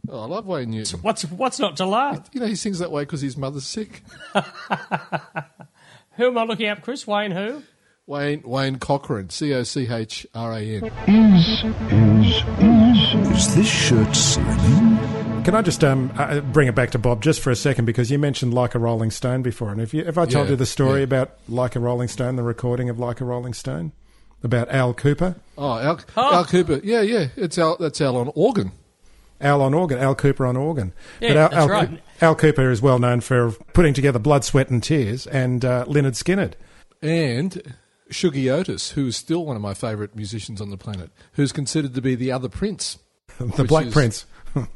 Oh, 0.09 0.23
I 0.23 0.27
love 0.27 0.47
Wayne 0.47 0.71
Newton. 0.71 1.01
What's 1.03 1.23
what's 1.31 1.59
not 1.61 1.77
to 1.77 1.87
love? 1.87 2.29
You 2.33 2.41
know, 2.41 2.47
he 2.47 2.57
sings 2.57 2.79
that 2.81 2.91
way 2.91 3.03
because 3.03 3.21
his 3.21 3.37
mother's 3.37 3.67
sick. 3.67 4.03
Who 6.21 6.27
am 6.27 6.37
I 6.37 6.45
looking 6.45 6.69
up, 6.69 6.83
Chris? 6.83 7.07
Wayne 7.07 7.31
who? 7.31 7.63
Wayne 8.07 8.43
Wayne 8.45 8.79
Cochran, 8.79 9.31
C 9.31 9.55
O 9.55 9.63
C 9.63 9.89
H 9.91 10.27
R 10.35 10.53
A 10.53 10.59
N. 10.61 10.85
Is, 11.09 11.65
is, 11.89 12.45
is 12.61 13.39
is 13.39 13.55
this 13.55 13.67
shirt 13.67 14.09
slimming? 14.09 15.45
Can 15.47 15.55
I 15.55 15.63
just 15.63 15.83
um, 15.83 16.13
uh, 16.19 16.41
bring 16.41 16.69
it 16.69 16.75
back 16.75 16.91
to 16.91 16.99
Bob 16.99 17.23
just 17.23 17.41
for 17.41 17.51
a 17.51 17.57
second 17.57 17.87
because 17.87 18.11
you 18.11 18.19
mentioned 18.19 18.53
Like 18.53 18.75
a 18.75 18.79
Rolling 18.79 19.11
Stone 19.11 19.41
before, 19.41 19.71
and 19.73 19.81
if 19.81 19.95
you, 19.95 20.03
if 20.03 20.19
I 20.19 20.27
told 20.27 20.49
Yeah, 20.49 20.51
you 20.51 20.57
the 20.57 20.67
story 20.67 20.99
yeah. 21.01 21.05
about 21.05 21.39
Like 21.49 21.75
a 21.75 21.81
Rolling 21.81 22.09
Stone, 22.09 22.37
the 22.37 22.43
recording 22.43 22.91
of 22.91 22.99
Like 22.99 23.23
a 23.23 23.25
Rolling 23.25 23.55
Stone, 23.55 23.93
about 24.43 24.69
Al 24.69 24.93
Kooper, 24.93 25.37
Oh, 25.57 25.79
Al, 25.79 26.01
Oh. 26.19 26.35
Al 26.35 26.45
Kooper. 26.45 26.83
Yeah, 26.85 27.01
yeah. 27.01 27.29
It's 27.35 27.57
Al. 27.57 27.79
That's 27.79 27.99
Al 28.03 28.19
on 28.19 28.31
organ. 28.35 28.73
Al 29.41 29.63
on 29.63 29.75
organ, 29.75 29.99
Al 29.99 30.15
Kooper 30.15 30.49
on 30.49 30.57
organ. 30.57 30.93
Yeah, 31.21 31.29
Al, 31.31 31.35
that's 31.35 31.55
Al, 31.55 31.69
right. 31.69 32.03
Al 32.21 32.37
Kooper 32.37 32.71
is 32.71 32.83
well 32.83 32.99
known 32.99 33.21
for 33.21 33.53
putting 33.73 33.95
together 33.95 34.19
Blood, 34.19 34.45
Sweat 34.45 34.69
and 34.71 34.83
Tears 34.83 35.27
and 35.27 35.65
uh, 35.65 35.85
Lynyrd 35.87 36.13
Skynyrd. 36.23 36.53
and 37.03 37.75
Shuggie 38.11 38.51
Otis, 38.53 38.91
who 38.93 39.07
is 39.07 39.17
still 39.17 39.47
one 39.47 39.57
of 39.57 39.63
my 39.63 39.73
favourite 39.75 40.15
musicians 40.17 40.61
on 40.61 40.71
the 40.71 40.77
planet, 40.77 41.11
who's 41.35 41.53
considered 41.53 41.95
to 41.95 42.03
be 42.03 42.15
the 42.15 42.33
other 42.33 42.49
prince. 42.49 42.99
the 43.39 43.65
Black 43.65 43.87
is- 43.87 43.93
Prince. 43.93 44.27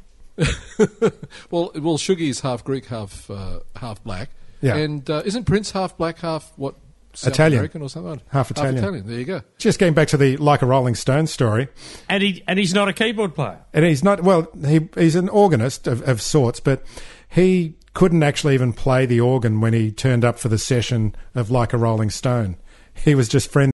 Well, 1.50 1.70
well, 1.76 1.94
is 1.96 2.40
half 2.40 2.64
Greek, 2.64 2.86
half 2.86 3.30
uh, 3.30 3.60
half 3.76 4.02
black. 4.02 4.30
Yeah. 4.60 4.76
And 4.76 5.08
uh, 5.08 5.22
isn't 5.24 5.44
Prince 5.44 5.70
half 5.70 5.96
black, 5.96 6.18
half 6.18 6.52
what? 6.56 6.74
South 7.14 7.32
Italian. 7.34 7.58
American 7.60 7.82
or 7.82 7.88
something? 7.88 8.20
Half 8.28 8.50
Italian. 8.50 9.06
There 9.06 9.18
you 9.18 9.24
go. 9.24 9.42
Just 9.58 9.78
getting 9.78 9.94
back 9.94 10.08
to 10.08 10.16
the 10.16 10.36
Like 10.38 10.62
a 10.62 10.66
Rolling 10.66 10.94
Stone 10.94 11.26
story, 11.26 11.68
And 12.08 12.22
he 12.22 12.42
and 12.48 12.58
he's 12.58 12.74
not 12.74 12.88
a 12.88 12.92
keyboard 12.92 13.34
player. 13.34 13.58
and 13.72 13.84
he's 13.84 14.02
not 14.04 14.22
well. 14.22 14.48
He 14.66 14.88
he's 14.96 15.14
an 15.16 15.28
organist 15.28 15.86
of, 15.86 16.02
of 16.08 16.20
sorts, 16.22 16.60
but 16.60 16.82
he 17.28 17.74
couldn't 17.94 18.22
actually 18.22 18.54
even 18.54 18.72
play 18.72 19.06
the 19.06 19.20
organ 19.20 19.60
when 19.60 19.72
he 19.72 19.90
turned 19.92 20.24
up 20.24 20.38
for 20.38 20.48
the 20.48 20.58
session 20.58 21.14
of 21.34 21.50
Like 21.50 21.72
a 21.72 21.78
Rolling 21.78 22.10
Stone. 22.10 22.56
He 22.94 23.14
was 23.14 23.28
just 23.28 23.50
friends. 23.50 23.73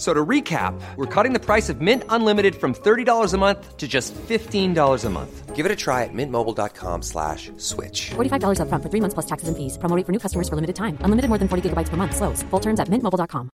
F- 0.00 0.06
So 0.06 0.14
to 0.14 0.24
recap, 0.24 0.80
we're 0.96 1.04
cutting 1.04 1.34
the 1.34 1.38
price 1.38 1.68
of 1.68 1.82
Mint 1.82 2.04
Unlimited 2.08 2.54
from 2.54 2.72
$30 2.72 3.34
a 3.34 3.38
month 3.38 3.76
to 3.76 3.86
just 3.86 4.14
$15 4.14 5.04
a 5.04 5.10
month. 5.10 5.54
Give 5.54 5.66
it 5.66 5.72
a 5.72 5.76
try 5.76 6.04
at 6.04 6.14
mintmobile.com 6.14 7.02
slash 7.02 7.50
switch. 7.58 8.12
$45 8.16 8.60
upfront 8.60 8.82
for 8.82 8.88
three 8.88 9.00
months 9.02 9.12
plus 9.12 9.26
taxes 9.26 9.48
and 9.48 9.56
fees. 9.58 9.76
Promo 9.76 9.94
rate 9.96 10.06
for 10.06 10.12
new 10.12 10.18
customers 10.18 10.48
for 10.48 10.54
limited 10.56 10.74
time. 10.76 10.96
Unlimited 11.04 11.28
more 11.28 11.36
than 11.36 11.48
40 11.48 11.68
gigabytes 11.68 11.90
per 11.90 11.98
month. 11.98 12.16
Slows. 12.16 12.42
Full 12.44 12.60
terms 12.60 12.80
at 12.80 12.88
mintmobile.com. 12.88 13.50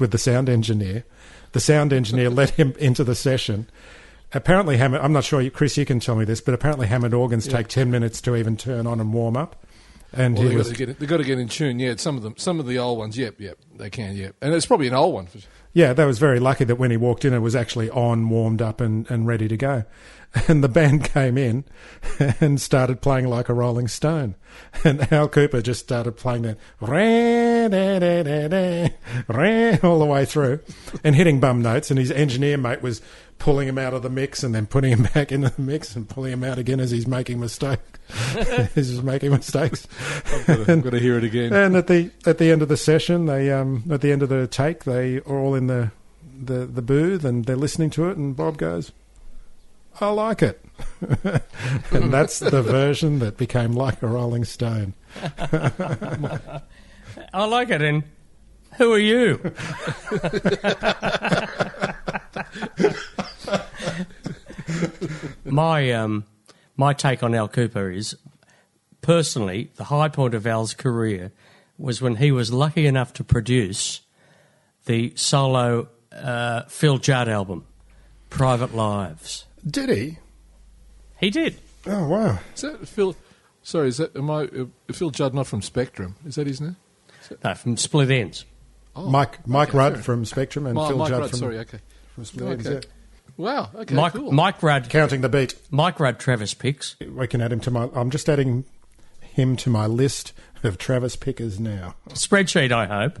with 0.00 0.10
the 0.10 0.18
sound 0.18 0.48
engineer. 0.50 1.04
The 1.52 1.60
sound 1.60 1.92
engineer 1.94 2.28
let 2.40 2.50
him 2.50 2.74
into 2.78 3.04
the 3.04 3.14
session. 3.14 3.68
Apparently, 4.34 4.76
Hammond, 4.78 5.02
I'm 5.04 5.12
not 5.12 5.24
sure, 5.24 5.48
Chris, 5.50 5.76
you 5.76 5.84
can 5.84 6.00
tell 6.00 6.16
me 6.16 6.24
this, 6.24 6.40
but 6.40 6.54
apparently 6.54 6.86
Hammond 6.88 7.14
organs 7.14 7.46
take 7.46 7.68
10 7.68 7.90
minutes 7.90 8.20
to 8.22 8.34
even 8.36 8.56
turn 8.56 8.86
on 8.86 9.00
and 9.00 9.12
warm 9.12 9.36
up. 9.36 9.61
And 10.12 10.34
Well, 10.34 10.42
he 10.44 10.48
they 10.50 10.56
was, 10.56 10.68
got 10.68 10.76
to 10.76 10.86
get 10.86 10.98
they 10.98 11.06
got 11.06 11.16
to 11.18 11.24
get 11.24 11.38
in 11.38 11.48
tune. 11.48 11.78
Yeah, 11.78 11.94
some 11.96 12.16
of 12.16 12.22
them, 12.22 12.34
some 12.36 12.60
of 12.60 12.66
the 12.66 12.78
old 12.78 12.98
ones. 12.98 13.16
Yep, 13.16 13.40
yep, 13.40 13.58
they 13.76 13.90
can. 13.90 14.14
Yep, 14.16 14.36
and 14.42 14.52
it's 14.54 14.66
probably 14.66 14.88
an 14.88 14.94
old 14.94 15.14
one. 15.14 15.28
yeah, 15.72 15.92
that 15.94 16.04
was 16.04 16.18
very 16.18 16.38
lucky 16.38 16.64
that 16.64 16.76
when 16.76 16.90
he 16.90 16.96
walked 16.96 17.24
in, 17.24 17.32
it 17.32 17.38
was 17.38 17.56
actually 17.56 17.88
on, 17.90 18.28
warmed 18.28 18.60
up, 18.60 18.80
and, 18.80 19.10
and 19.10 19.26
ready 19.26 19.48
to 19.48 19.56
go. 19.56 19.84
And 20.48 20.64
the 20.64 20.68
band 20.68 21.04
came 21.04 21.36
in 21.36 21.64
and 22.40 22.60
started 22.60 23.00
playing 23.00 23.28
like 23.28 23.48
a 23.48 23.54
Rolling 23.54 23.88
Stone. 23.88 24.34
And 24.84 25.12
Al 25.12 25.28
Kooper 25.28 25.62
just 25.62 25.80
started 25.80 26.12
playing 26.12 26.42
that 26.42 26.58
all 29.82 29.98
the 29.98 30.06
way 30.06 30.24
through 30.24 30.60
and 31.02 31.14
hitting 31.14 31.40
bum 31.40 31.62
notes. 31.62 31.90
And 31.90 31.98
his 31.98 32.10
engineer 32.10 32.58
mate 32.58 32.82
was 32.82 33.00
pulling 33.38 33.66
him 33.66 33.78
out 33.78 33.92
of 33.92 34.02
the 34.02 34.10
mix 34.10 34.42
and 34.42 34.54
then 34.54 34.66
putting 34.66 34.92
him 34.92 35.02
back 35.14 35.32
into 35.32 35.50
the 35.50 35.62
mix 35.62 35.96
and 35.96 36.08
pulling 36.08 36.32
him 36.32 36.44
out 36.44 36.58
again 36.58 36.80
as 36.80 36.90
he's 36.90 37.06
making 37.06 37.40
mistakes. 37.40 37.82
he's 38.74 38.90
just 38.90 39.02
making 39.02 39.30
mistakes. 39.30 39.86
I've 40.48 40.82
got 40.82 40.90
to 40.90 41.00
hear 41.00 41.18
it 41.18 41.24
again. 41.24 41.52
And 41.52 41.76
at 41.76 41.86
the 41.86 42.10
at 42.26 42.38
the 42.38 42.50
end 42.50 42.62
of 42.62 42.68
the 42.68 42.76
session, 42.76 43.26
they 43.26 43.50
um, 43.50 43.84
at 43.90 44.00
the 44.00 44.12
end 44.12 44.22
of 44.22 44.28
the 44.28 44.46
take, 44.46 44.84
they 44.84 45.18
are 45.18 45.38
all 45.38 45.54
in 45.54 45.66
the, 45.66 45.90
the 46.40 46.66
the 46.66 46.82
booth 46.82 47.24
and 47.24 47.44
they're 47.44 47.56
listening 47.56 47.90
to 47.90 48.08
it, 48.08 48.16
and 48.16 48.36
Bob 48.36 48.58
goes, 48.58 48.92
"I 50.00 50.08
like 50.10 50.42
it," 50.42 50.64
and 51.90 52.12
that's 52.12 52.38
the 52.38 52.62
version 52.62 53.18
that 53.20 53.36
became 53.36 53.72
like 53.72 54.02
a 54.02 54.06
Rolling 54.06 54.44
Stone. 54.44 54.94
I 57.34 57.44
like 57.44 57.70
it. 57.70 57.82
And 57.82 58.04
who 58.78 58.92
are 58.92 58.98
you? 58.98 59.40
my 65.44 65.92
um, 65.92 66.24
my 66.76 66.92
take 66.92 67.22
on 67.22 67.34
Al 67.34 67.48
Kooper 67.48 67.94
is 67.94 68.16
personally 69.00 69.70
the 69.76 69.84
high 69.84 70.08
point 70.08 70.34
of 70.34 70.46
Al's 70.46 70.74
career 70.74 71.32
was 71.78 72.00
when 72.00 72.16
he 72.16 72.32
was 72.32 72.52
lucky 72.52 72.86
enough 72.86 73.12
to 73.14 73.24
produce 73.24 74.00
the 74.86 75.12
solo 75.16 75.88
uh, 76.12 76.62
Phil 76.68 76.98
Judd 76.98 77.28
album, 77.28 77.66
Private 78.30 78.74
Lives. 78.74 79.46
Did 79.66 79.88
he? 79.90 80.18
He 81.20 81.30
did. 81.30 81.58
Oh 81.86 82.08
wow! 82.08 82.38
Is 82.54 82.62
that 82.62 82.86
Phil? 82.88 83.16
Sorry, 83.62 83.88
is 83.88 83.98
that 83.98 84.16
am 84.16 84.30
I 84.30 84.44
uh, 84.44 84.64
Phil 84.92 85.10
Judd 85.10 85.34
not 85.34 85.46
from 85.46 85.62
Spectrum? 85.62 86.16
Is 86.26 86.34
that 86.34 86.46
his 86.46 86.60
name? 86.60 86.76
No, 87.44 87.54
from 87.54 87.76
Split 87.76 88.08
Enz. 88.08 88.44
Oh, 88.94 89.08
Mike 89.08 89.46
Mike 89.46 89.70
okay, 89.70 89.78
Rudd 89.78 89.94
fair. 89.94 90.02
from 90.02 90.24
Spectrum 90.24 90.66
and 90.66 90.74
Mi- 90.74 90.88
Phil 90.88 90.96
Mike 90.98 91.08
Judd 91.08 91.20
Rudd, 91.20 91.30
from, 91.30 91.38
sorry, 91.38 91.58
okay. 91.60 91.78
from 92.14 92.24
Split 92.24 92.58
Enz, 92.58 92.72
yeah. 92.72 92.80
Wow, 93.36 93.70
okay, 93.74 93.94
Mike 93.94 94.12
cool. 94.12 94.32
Mike 94.32 94.62
Rudd 94.62 94.90
Counting 94.90 95.22
the 95.22 95.28
beat. 95.28 95.54
Mike 95.70 95.98
Rudd 95.98 96.18
Travis 96.18 96.54
picks. 96.54 96.96
We 97.00 97.26
can 97.26 97.40
add 97.40 97.52
him 97.52 97.60
to 97.60 97.70
my. 97.70 97.88
I'm 97.94 98.10
just 98.10 98.28
adding 98.28 98.64
him 99.20 99.56
to 99.56 99.70
my 99.70 99.86
list 99.86 100.32
of 100.62 100.76
Travis 100.78 101.16
pickers 101.16 101.58
now. 101.58 101.94
Spreadsheet, 102.10 102.72
I 102.72 102.86
hope. 102.86 103.20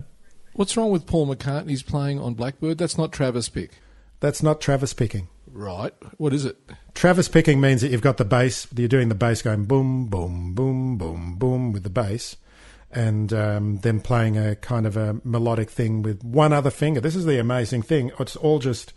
What's 0.54 0.76
wrong 0.76 0.90
with 0.90 1.06
Paul 1.06 1.34
McCartney's 1.34 1.82
playing 1.82 2.20
on 2.20 2.34
Blackbird? 2.34 2.76
That's 2.76 2.98
not 2.98 3.10
Travis 3.10 3.48
Pick. 3.48 3.70
That's 4.20 4.42
not 4.42 4.60
Travis 4.60 4.92
picking. 4.92 5.28
Right. 5.52 5.92
What 6.16 6.32
is 6.32 6.44
it? 6.44 6.56
Travis 6.94 7.28
picking 7.28 7.60
means 7.60 7.82
that 7.82 7.90
you've 7.90 8.00
got 8.00 8.16
the 8.16 8.24
bass. 8.24 8.66
You're 8.74 8.88
doing 8.88 9.08
the 9.08 9.14
bass 9.14 9.42
going 9.42 9.66
boom, 9.66 10.06
boom, 10.06 10.54
boom, 10.54 10.96
boom, 10.96 11.36
boom 11.36 11.72
with 11.72 11.82
the 11.82 11.90
bass, 11.90 12.36
and 12.90 13.32
um, 13.32 13.78
then 13.78 14.00
playing 14.00 14.38
a 14.38 14.56
kind 14.56 14.86
of 14.86 14.96
a 14.96 15.20
melodic 15.24 15.70
thing 15.70 16.02
with 16.02 16.24
one 16.24 16.52
other 16.52 16.70
finger. 16.70 17.00
This 17.00 17.16
is 17.16 17.26
the 17.26 17.38
amazing 17.38 17.82
thing. 17.82 18.12
It's 18.18 18.36
all 18.36 18.58
just 18.58 18.92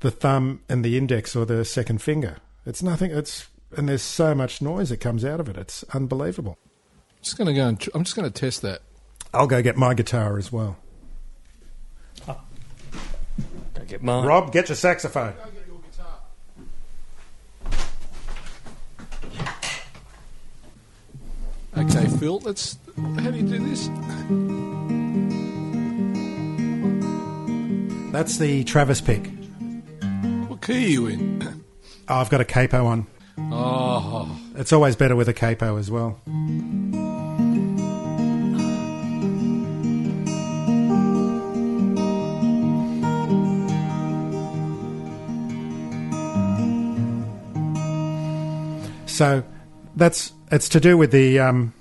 the 0.00 0.10
thumb 0.10 0.60
and 0.68 0.84
the 0.84 0.96
index 0.96 1.36
or 1.36 1.44
the 1.44 1.64
second 1.64 2.00
finger. 2.00 2.38
It's 2.64 2.82
nothing. 2.82 3.10
It's 3.10 3.48
and 3.76 3.88
there's 3.88 4.02
so 4.02 4.34
much 4.34 4.60
noise 4.62 4.90
that 4.90 4.98
comes 4.98 5.24
out 5.24 5.40
of 5.40 5.48
it. 5.48 5.56
It's 5.56 5.84
unbelievable. 5.94 6.58
I'm 6.62 7.22
just 7.22 7.38
going 7.38 7.48
to 7.48 7.54
go 7.54 7.68
and 7.68 7.80
tr- 7.80 7.90
I'm 7.94 8.04
just 8.04 8.16
going 8.16 8.30
to 8.30 8.40
test 8.40 8.62
that. 8.62 8.80
I'll 9.34 9.46
go 9.46 9.62
get 9.62 9.76
my 9.76 9.94
guitar 9.94 10.38
as 10.38 10.52
well. 10.52 10.76
Don't 13.74 13.88
get 13.88 14.02
mine. 14.02 14.26
Rob, 14.26 14.52
get 14.52 14.68
your 14.68 14.76
saxophone. 14.76 15.34
Okay, 21.74 22.06
Phil. 22.22 22.38
Let's. 22.38 22.78
How 23.18 23.32
do 23.32 23.36
you 23.36 23.42
do 23.42 23.58
this? 23.58 23.88
That's 28.12 28.38
the 28.38 28.62
Travis 28.62 29.00
pick. 29.00 29.26
What 30.46 30.62
key 30.62 30.84
are 30.84 30.88
you 30.88 31.06
in? 31.08 31.64
Oh, 32.06 32.14
I've 32.14 32.30
got 32.30 32.40
a 32.40 32.44
capo 32.44 32.86
on. 32.86 33.08
Oh, 33.50 34.38
It's 34.54 34.72
always 34.72 34.94
better 34.94 35.16
with 35.16 35.28
a 35.28 35.32
capo 35.32 35.78
as 35.78 35.90
well. 35.90 36.20
So 49.06 49.42
that's 49.96 50.32
it's 50.52 50.68
to 50.68 50.78
do 50.78 50.96
with 50.96 51.10
the 51.10 51.40
um, 51.40 51.74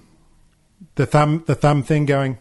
the 0.95 1.05
thumb 1.05 1.43
the 1.48 1.55
thumb 1.55 1.83
thing 1.83 2.05
going. 2.05 2.38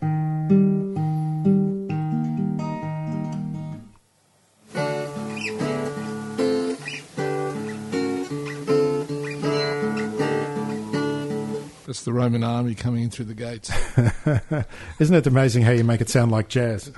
that's 12.00 12.06
the 12.06 12.12
Roman 12.14 12.42
army 12.42 12.74
coming 12.74 13.02
in 13.02 13.10
through 13.10 13.26
the 13.26 13.34
gates. 13.34 13.70
Isn't 14.98 15.14
it 15.14 15.26
amazing 15.26 15.64
how 15.64 15.72
you 15.72 15.84
make 15.84 16.00
it 16.00 16.08
sound 16.08 16.32
like 16.32 16.48
jazz? 16.48 16.86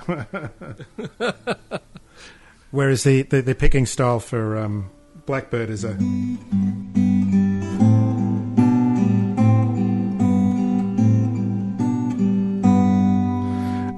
Whereas 2.71 3.03
the, 3.03 3.23
the, 3.23 3.41
the 3.41 3.53
picking 3.53 3.85
style 3.85 4.21
for 4.21 4.57
um, 4.57 4.89
Blackbird 5.25 5.69
is 5.69 5.83
a. 5.83 5.97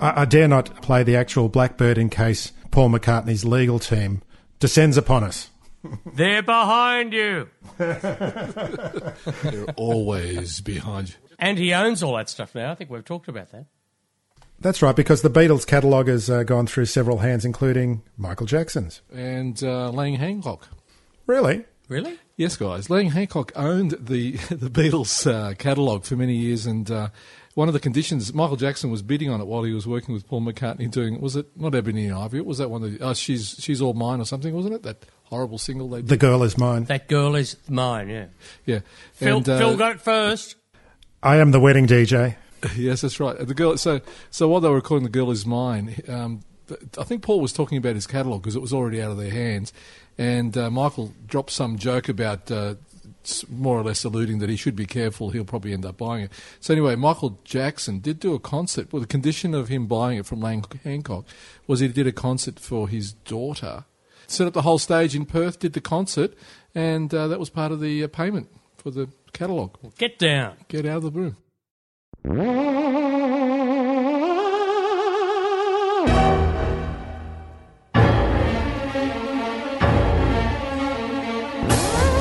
I, 0.06 0.22
I 0.22 0.26
dare 0.26 0.48
not 0.48 0.82
play 0.82 1.04
the 1.04 1.16
actual 1.16 1.50
Blackbird 1.50 1.98
in 1.98 2.10
case 2.10 2.52
Paul 2.72 2.90
McCartney's 2.90 3.46
legal 3.46 3.80
team 3.80 4.22
descends 4.60 4.98
upon 4.98 5.24
us. 5.24 5.50
They're 6.14 6.44
behind 6.44 7.14
you. 7.14 7.50
They're 7.78 9.66
always 9.76 10.62
behind 10.62 11.10
you. 11.10 11.16
And 11.38 11.58
he 11.58 11.74
owns 11.74 12.02
all 12.02 12.16
that 12.18 12.30
stuff 12.30 12.56
now. 12.56 12.72
I 12.72 12.76
think 12.76 12.90
we've 12.90 13.04
talked 13.04 13.28
about 13.28 13.52
that. 13.52 13.66
That's 14.60 14.82
right, 14.82 14.96
because 14.96 15.22
the 15.22 15.30
Beatles 15.30 15.68
catalogue 15.68 16.08
has 16.08 16.30
uh, 16.30 16.44
gone 16.44 16.66
through 16.66 16.86
several 16.86 17.18
hands, 17.18 17.44
including 17.44 18.04
Michael 18.18 18.46
Jackson's. 18.46 19.02
And 19.14 19.62
uh, 19.62 19.90
Lang 19.90 20.16
Hancock. 20.16 20.70
Really? 21.28 21.66
Really? 21.90 22.18
Yes, 22.38 22.56
guys. 22.56 22.90
Lang 22.90 23.10
Hancock 23.12 23.52
owned 23.56 23.92
the 24.00 24.32
the 24.50 24.70
Beatles 24.70 25.30
uh, 25.30 25.54
catalogue 25.56 26.06
for 26.06 26.16
many 26.16 26.36
years, 26.36 26.66
and 26.66 26.90
uh, 26.90 27.10
one 27.56 27.68
of 27.68 27.74
the 27.74 27.80
conditions 27.80 28.32
Michael 28.34 28.58
Jackson 28.58 28.92
was 28.92 29.02
bidding 29.02 29.30
on 29.30 29.42
it 29.42 29.48
while 29.48 29.64
he 29.64 29.74
was 29.74 29.88
working 29.88 30.14
with 30.14 30.28
Paul 30.28 30.42
McCartney. 30.42 30.90
Doing 30.92 31.20
was 31.20 31.36
it 31.36 31.48
not 31.58 31.74
Ebony 31.74 32.06
and 32.06 32.16
Ivory? 32.16 32.40
It 32.40 32.46
was 32.46 32.60
that 32.60 32.70
one 32.70 32.82
that 32.84 33.02
oh, 33.02 33.14
she's 33.14 33.56
she's 33.60 33.82
all 33.82 33.94
mine 33.94 34.22
or 34.22 34.26
something, 34.26 34.54
wasn't 34.54 34.76
it? 34.76 34.84
That 34.84 35.06
horrible 35.24 35.58
single 35.58 35.90
they 35.90 35.98
did. 36.02 36.10
The 36.10 36.18
girl 36.18 36.44
is 36.44 36.58
mine. 36.58 36.84
That 36.84 37.08
girl 37.08 37.36
is 37.36 37.58
mine, 37.68 38.10
yeah. 38.10 38.26
yeah, 38.66 38.80
Phil, 39.14 39.38
And, 39.38 39.50
uh, 39.50 39.58
Phil 39.58 39.78
got 39.78 39.94
it 39.94 40.02
first. 40.02 40.56
I 41.24 41.38
am 41.38 41.50
the 41.52 41.60
wedding 41.60 41.88
DJ. 41.88 42.36
Yes, 42.76 43.02
that's 43.02 43.20
right. 43.20 43.38
The 43.38 43.54
girl. 43.54 43.78
So, 43.78 44.02
so 44.32 44.48
while 44.48 44.60
they 44.60 44.70
were 44.70 44.76
recording 44.76 45.04
"The 45.04 45.12
Girl 45.12 45.30
Is 45.30 45.46
Mine," 45.46 46.02
um, 46.08 46.42
I 46.98 47.04
think 47.04 47.22
Paul 47.22 47.40
was 47.40 47.54
talking 47.54 47.78
about 47.78 47.94
his 47.94 48.08
catalogue 48.08 48.42
because 48.42 48.56
it 48.56 48.62
was 48.62 48.74
already 48.74 49.00
out 49.04 49.12
of 49.12 49.18
their 49.18 49.30
hands, 49.30 49.72
and 50.18 50.58
uh, 50.58 50.72
Michael 50.72 51.14
dropped 51.28 51.52
some 51.52 51.78
joke 51.78 52.10
about. 52.10 52.50
Uh, 52.50 52.74
s- 52.76 52.95
more 53.50 53.78
or 53.78 53.84
less 53.84 54.04
alluding 54.04 54.40
that 54.40 54.50
he 54.50 54.56
should 54.56 54.76
be 54.76 54.86
careful, 54.86 55.30
he'll 55.30 55.46
probably 55.46 55.74
end 55.74 55.86
up 55.86 55.98
buying 55.98 56.26
it. 56.26 56.32
So 56.60 56.74
anyway, 56.74 56.96
Michael 56.96 57.40
Jackson 57.44 58.00
did 58.00 58.20
do 58.20 58.34
a 58.34 58.40
concert. 58.40 58.92
Well, 58.92 59.02
the 59.02 59.08
condition 59.08 59.54
of 59.54 59.68
him 59.68 59.88
buying 59.88 60.18
it 60.18 60.26
from 60.26 60.42
Lang 60.42 60.64
Hancock 60.84 61.26
was 61.68 61.80
he 61.80 61.88
did 61.88 62.08
a 62.08 62.12
concert 62.12 62.60
for 62.60 62.88
his 62.88 63.14
daughter, 63.14 63.86
set 64.28 64.48
up 64.48 64.54
the 64.54 64.62
whole 64.64 64.80
stage 64.80 65.16
in 65.16 65.26
Perth, 65.26 65.60
did 65.60 65.74
the 65.74 65.82
concert, 65.82 66.34
and 66.74 67.14
uh, 67.14 67.28
that 67.28 67.40
was 67.40 67.50
part 67.50 67.72
of 67.72 67.80
the 67.80 68.04
uh, 68.04 68.08
payment 68.08 68.50
for 68.78 68.92
the 68.92 69.10
catalogue. 69.34 69.78
Get 69.98 70.20
down. 70.20 70.58
Get 70.68 70.86
out 70.86 71.04
of 71.04 71.04
the 71.04 71.12
room. 71.12 71.38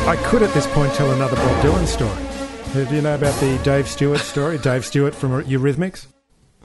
I 0.06 0.16
could 0.16 0.42
at 0.42 0.52
this 0.52 0.66
point 0.68 0.92
tell 0.94 1.10
another 1.12 1.36
Bob 1.36 1.64
Dylan 1.64 1.86
story. 1.86 2.10
Uh, 2.10 2.88
Do 2.88 2.94
you 2.94 3.00
know 3.02 3.14
about 3.14 3.38
the 3.40 3.58
Dave 3.64 3.88
Stewart 3.88 4.18
story? 4.20 4.58
Dave 4.58 4.84
Stewart 4.84 5.14
from 5.14 5.42
Eurythmics? 5.44 6.06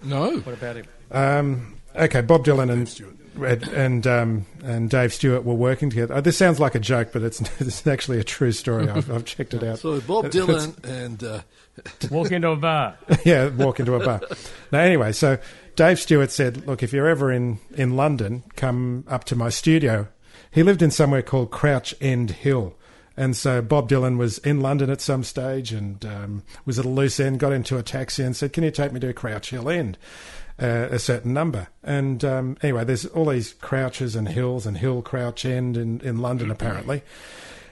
No. 0.04 0.38
What 0.40 0.54
about 0.56 0.76
him? 0.76 0.86
Um, 1.12 1.78
okay, 1.96 2.22
Bob 2.22 2.44
Dylan 2.46 2.70
and 2.70 3.16
and 3.42 3.64
and, 3.70 4.08
um, 4.08 4.46
and 4.64 4.90
Dave 4.90 5.14
Stewart 5.14 5.46
were 5.46 5.54
working 5.54 5.90
together. 5.90 6.16
Uh, 6.16 6.22
this 6.22 6.38
sounds 6.38 6.60
like 6.60 6.76
a 6.76 6.80
joke, 6.80 7.12
but 7.14 7.22
it's 7.24 7.40
it's 7.62 7.88
actually 7.88 8.20
a 8.20 8.24
true 8.26 8.52
story. 8.52 8.90
I've, 8.90 9.10
I've 9.10 9.24
checked 9.26 9.54
it 9.54 9.64
out. 9.64 9.80
So 9.80 10.02
Bob 10.02 10.26
It's- 10.26 10.46
Dylan 10.46 10.84
and 10.84 11.24
uh, 11.24 11.42
Walk 12.12 12.32
into 12.34 12.50
a 12.50 12.58
bar. 12.58 12.98
yeah, 13.26 13.48
walk 13.48 13.80
into 13.80 13.96
a 13.96 14.06
bar. 14.06 14.20
Now, 14.74 14.80
anyway, 14.80 15.14
so 15.14 15.38
Dave 15.78 15.98
Stewart 16.00 16.32
said, 16.32 16.68
"Look, 16.68 16.84
if 16.84 16.92
you're 16.92 17.08
ever 17.08 17.32
in 17.32 17.60
in 17.74 17.96
London, 17.96 18.44
come 18.58 19.06
up 19.08 19.24
to 19.26 19.36
my 19.38 19.48
studio." 19.50 20.10
He 20.52 20.64
lived 20.64 20.82
in 20.82 20.90
somewhere 20.92 21.22
called 21.22 21.52
Crouch 21.52 21.94
End 22.02 22.32
Hill, 22.32 22.74
And 23.20 23.36
so 23.36 23.62
Bob 23.62 23.90
Dylan 23.90 24.18
was 24.18 24.38
in 24.38 24.62
London 24.62 24.90
at 24.90 25.02
some 25.02 25.26
stage 25.26 25.74
and 25.74 26.06
um, 26.06 26.44
was 26.64 26.80
at 26.80 26.86
a 26.86 26.90
loose 26.90 27.20
end, 27.20 27.38
got 27.38 27.52
into 27.52 27.78
a 27.78 27.84
taxi 27.84 28.24
and 28.24 28.34
said, 28.34 28.54
Can 28.54 28.64
you 28.64 28.72
take 28.72 28.94
me 28.94 29.00
to 29.02 29.12
Crouch 29.12 29.50
Hill 29.50 29.68
End? 29.68 29.98
Uh, 30.58 30.88
a 30.90 31.00
certain 31.00 31.34
number. 31.34 31.68
And 31.84 32.24
um, 32.24 32.58
anyway, 32.64 32.86
there's 32.86 33.06
all 33.08 33.26
these 33.26 33.56
crouches 33.56 34.16
and 34.16 34.30
hills 34.30 34.66
and 34.66 34.78
hill 34.78 35.02
crouch 35.02 35.44
end 35.44 35.76
in, 35.76 36.00
in 36.00 36.20
London, 36.20 36.50
apparently. 36.50 37.02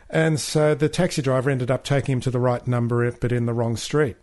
And 0.09 0.37
so 0.37 0.75
the 0.75 0.89
taxi 0.89 1.21
driver 1.21 1.49
ended 1.49 1.71
up 1.71 1.85
taking 1.85 2.13
him 2.13 2.21
to 2.21 2.31
the 2.31 2.39
right 2.39 2.67
number, 2.67 3.09
but 3.13 3.31
in 3.31 3.45
the 3.45 3.53
wrong 3.53 3.77
street. 3.77 4.17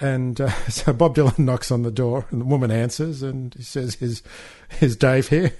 And 0.00 0.40
uh, 0.40 0.50
so 0.68 0.92
Bob 0.92 1.14
Dylan 1.14 1.38
knocks 1.38 1.70
on 1.70 1.84
the 1.84 1.92
door, 1.92 2.26
and 2.32 2.40
the 2.40 2.44
woman 2.44 2.72
answers, 2.72 3.22
and 3.22 3.54
he 3.54 3.62
says, 3.62 3.96
"Is 4.00 4.20
is 4.80 4.96
Dave 4.96 5.28
here?" 5.28 5.52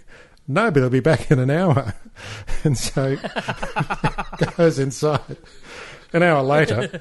No, 0.48 0.72
but 0.72 0.80
he'll 0.80 0.90
be 0.90 0.98
back 0.98 1.30
in 1.30 1.38
an 1.38 1.50
hour. 1.50 1.94
And 2.64 2.76
so 2.76 3.16
goes 4.56 4.78
inside. 4.78 5.36
An 6.12 6.22
hour 6.22 6.42
later, 6.42 7.00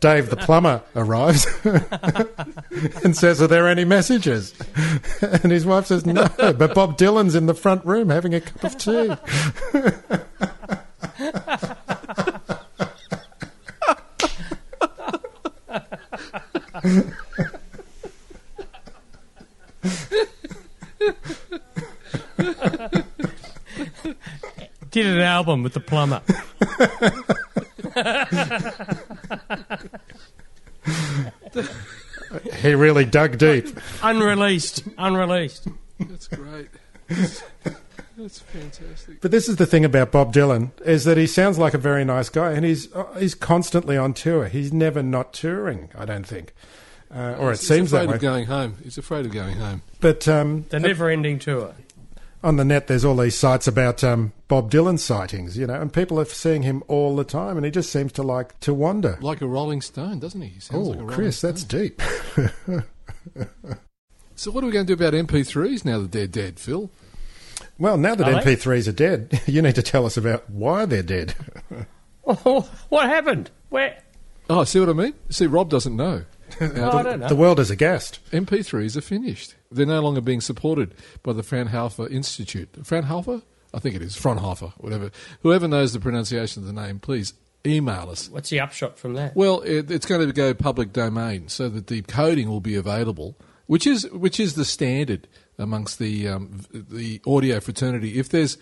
Dave 0.00 0.28
the 0.28 0.36
plumber 0.36 0.82
arrives 0.94 1.46
and 3.04 3.16
says, 3.16 3.40
Are 3.40 3.46
there 3.46 3.66
any 3.68 3.84
messages? 3.84 4.54
And 5.22 5.50
his 5.50 5.64
wife 5.64 5.86
says, 5.86 6.04
No, 6.04 6.28
but 6.38 6.74
Bob 6.74 6.98
Dylan's 6.98 7.34
in 7.34 7.46
the 7.46 7.54
front 7.54 7.84
room 7.86 8.10
having 8.10 8.34
a 8.34 8.40
cup 8.40 8.64
of 8.64 8.76
tea. 8.76 9.16
Did 24.96 25.04
an 25.08 25.20
album 25.20 25.62
with 25.62 25.74
the 25.74 25.80
plumber. 25.80 26.22
He 32.60 32.74
really 32.74 33.04
dug 33.04 33.38
deep. 33.38 33.66
Unreleased. 34.02 34.82
Unreleased. 34.98 35.68
That's 36.00 36.28
great. 36.28 36.68
That's 37.08 38.40
fantastic. 38.40 39.20
But 39.20 39.30
this 39.30 39.48
is 39.48 39.56
the 39.56 39.66
thing 39.66 39.84
about 39.84 40.10
Bob 40.10 40.32
Dylan 40.32 40.70
is 40.84 41.04
that 41.04 41.16
he 41.16 41.26
sounds 41.26 41.58
like 41.58 41.74
a 41.74 41.78
very 41.78 42.04
nice 42.04 42.28
guy, 42.28 42.52
and 42.52 42.64
he's 42.64 42.92
uh, 42.94 43.04
he's 43.18 43.34
constantly 43.34 43.96
on 43.96 44.14
tour. 44.14 44.48
He's 44.48 44.72
never 44.72 45.02
not 45.02 45.32
touring. 45.32 45.90
I 45.96 46.04
don't 46.04 46.26
think, 46.26 46.52
uh, 47.14 47.36
or 47.38 47.50
it 47.52 47.58
He's 47.58 47.68
seems 47.68 47.92
afraid 47.92 48.06
that 48.06 48.08
way. 48.08 48.14
of 48.16 48.20
going 48.22 48.46
home. 48.46 48.76
He's 48.82 48.98
afraid 48.98 49.26
of 49.26 49.32
going 49.32 49.56
home. 49.56 49.82
But 50.00 50.26
um, 50.26 50.64
The 50.70 50.80
never 50.80 51.08
ending 51.10 51.38
tour. 51.38 51.74
On 52.46 52.56
the 52.56 52.64
net, 52.64 52.86
there's 52.86 53.04
all 53.04 53.16
these 53.16 53.36
sites 53.36 53.66
about 53.66 54.02
um, 54.04 54.32
Bob 54.48 54.70
Dylan 54.70 54.98
sightings, 54.98 55.58
you 55.58 55.66
know, 55.66 55.74
and 55.80 55.92
people 55.92 56.18
are 56.20 56.24
seeing 56.24 56.62
him 56.62 56.82
all 56.88 57.14
the 57.16 57.24
time, 57.24 57.56
and 57.56 57.64
he 57.66 57.70
just 57.72 57.90
seems 57.90 58.12
to 58.12 58.22
like 58.22 58.58
to 58.60 58.72
wander. 58.72 59.18
Like 59.20 59.40
a 59.42 59.46
Rolling 59.46 59.80
Stone, 59.82 60.20
doesn't 60.20 60.40
he? 60.40 60.48
he 60.48 60.60
sounds 60.60 60.86
Oh, 60.86 60.90
like 60.90 60.98
a 60.98 61.02
Rolling 61.02 61.14
Chris, 61.14 61.38
Stone. 61.38 61.50
that's 61.50 61.64
deep. 61.64 62.02
So 64.38 64.50
what 64.50 64.62
are 64.62 64.66
we 64.66 64.72
going 64.74 64.86
to 64.86 64.94
do 64.94 65.02
about 65.02 65.14
MP3s 65.14 65.86
now 65.86 65.98
that 65.98 66.12
they're 66.12 66.26
dead, 66.26 66.58
Phil? 66.60 66.90
Well, 67.78 67.96
now 67.96 68.14
that 68.14 68.28
Are? 68.28 68.42
MP3s 68.42 68.86
are 68.86 68.92
dead, 68.92 69.40
you 69.46 69.62
need 69.62 69.76
to 69.76 69.82
tell 69.82 70.04
us 70.04 70.18
about 70.18 70.48
why 70.50 70.84
they're 70.84 71.02
dead. 71.02 71.34
Oh, 72.28 72.68
what 72.88 73.08
happened? 73.08 73.50
Where? 73.68 74.02
Oh, 74.50 74.64
see 74.64 74.80
what 74.80 74.88
I 74.88 74.94
mean? 74.94 75.14
See, 75.30 75.46
Rob 75.46 75.70
doesn't 75.70 75.94
know. 75.96 76.24
Oh, 76.76 76.98
I 76.98 77.02
don't 77.02 77.20
know. 77.20 77.28
The 77.28 77.36
world 77.36 77.60
is 77.60 77.70
aghast. 77.70 78.18
MP3s 78.30 78.96
are 78.96 79.00
finished. 79.02 79.54
They're 79.70 79.86
no 79.86 80.00
longer 80.00 80.20
being 80.20 80.40
supported 80.40 80.94
by 81.22 81.32
the 81.32 81.42
Fraunhofer 81.42 82.08
Institute. 82.08 82.68
Fraunhofer? 82.82 83.42
I 83.74 83.78
think 83.78 83.94
it 83.94 84.02
is. 84.02 84.16
Fraunhofer, 84.16 84.72
whatever. 84.78 85.10
Whoever 85.42 85.68
knows 85.68 85.92
the 85.92 86.00
pronunciation 86.00 86.62
of 86.62 86.66
the 86.66 86.72
name, 86.72 86.98
please 86.98 87.34
email 87.66 88.08
us. 88.10 88.30
What's 88.30 88.50
the 88.50 88.60
upshot 88.60 88.98
from 88.98 89.14
that? 89.14 89.36
Well, 89.36 89.60
it, 89.62 89.90
it's 89.90 90.06
going 90.06 90.26
to 90.26 90.32
go 90.32 90.54
public 90.54 90.92
domain 90.92 91.48
so 91.48 91.68
that 91.68 91.88
the 91.88 92.02
coding 92.02 92.48
will 92.48 92.60
be 92.60 92.74
available, 92.74 93.36
which 93.66 93.86
is 93.86 94.10
which 94.10 94.40
is 94.40 94.54
the 94.54 94.64
standard 94.64 95.28
amongst 95.58 95.98
the 95.98 96.28
um, 96.28 96.62
the 96.72 97.20
audio 97.26 97.60
fraternity. 97.60 98.18
If 98.18 98.28
there's 98.28 98.56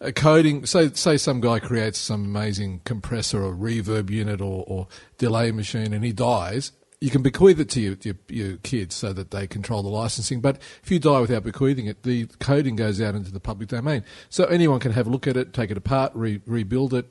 a 0.00 0.12
coding, 0.12 0.66
say 0.66 0.90
say 0.92 1.16
some 1.16 1.40
guy 1.40 1.58
creates 1.58 1.98
some 1.98 2.24
amazing 2.24 2.82
compressor 2.84 3.42
or 3.42 3.54
reverb 3.54 4.10
unit 4.10 4.40
or, 4.40 4.64
or 4.66 4.88
delay 5.18 5.50
machine 5.52 5.92
and 5.92 6.04
he 6.04 6.12
dies, 6.12 6.72
you 7.00 7.10
can 7.10 7.22
bequeath 7.22 7.58
it 7.58 7.70
to 7.70 7.80
your, 7.80 7.96
your 8.02 8.14
your 8.28 8.56
kids 8.58 8.94
so 8.94 9.12
that 9.12 9.30
they 9.30 9.46
control 9.46 9.82
the 9.82 9.88
licensing. 9.88 10.40
But 10.40 10.60
if 10.82 10.90
you 10.90 10.98
die 10.98 11.20
without 11.20 11.44
bequeathing 11.44 11.86
it, 11.86 12.02
the 12.02 12.26
coding 12.38 12.76
goes 12.76 13.00
out 13.00 13.14
into 13.14 13.32
the 13.32 13.40
public 13.40 13.68
domain, 13.68 14.04
so 14.28 14.44
anyone 14.44 14.80
can 14.80 14.92
have 14.92 15.06
a 15.06 15.10
look 15.10 15.26
at 15.26 15.36
it, 15.36 15.52
take 15.52 15.70
it 15.70 15.76
apart, 15.76 16.12
re- 16.14 16.42
rebuild 16.46 16.94
it 16.94 17.10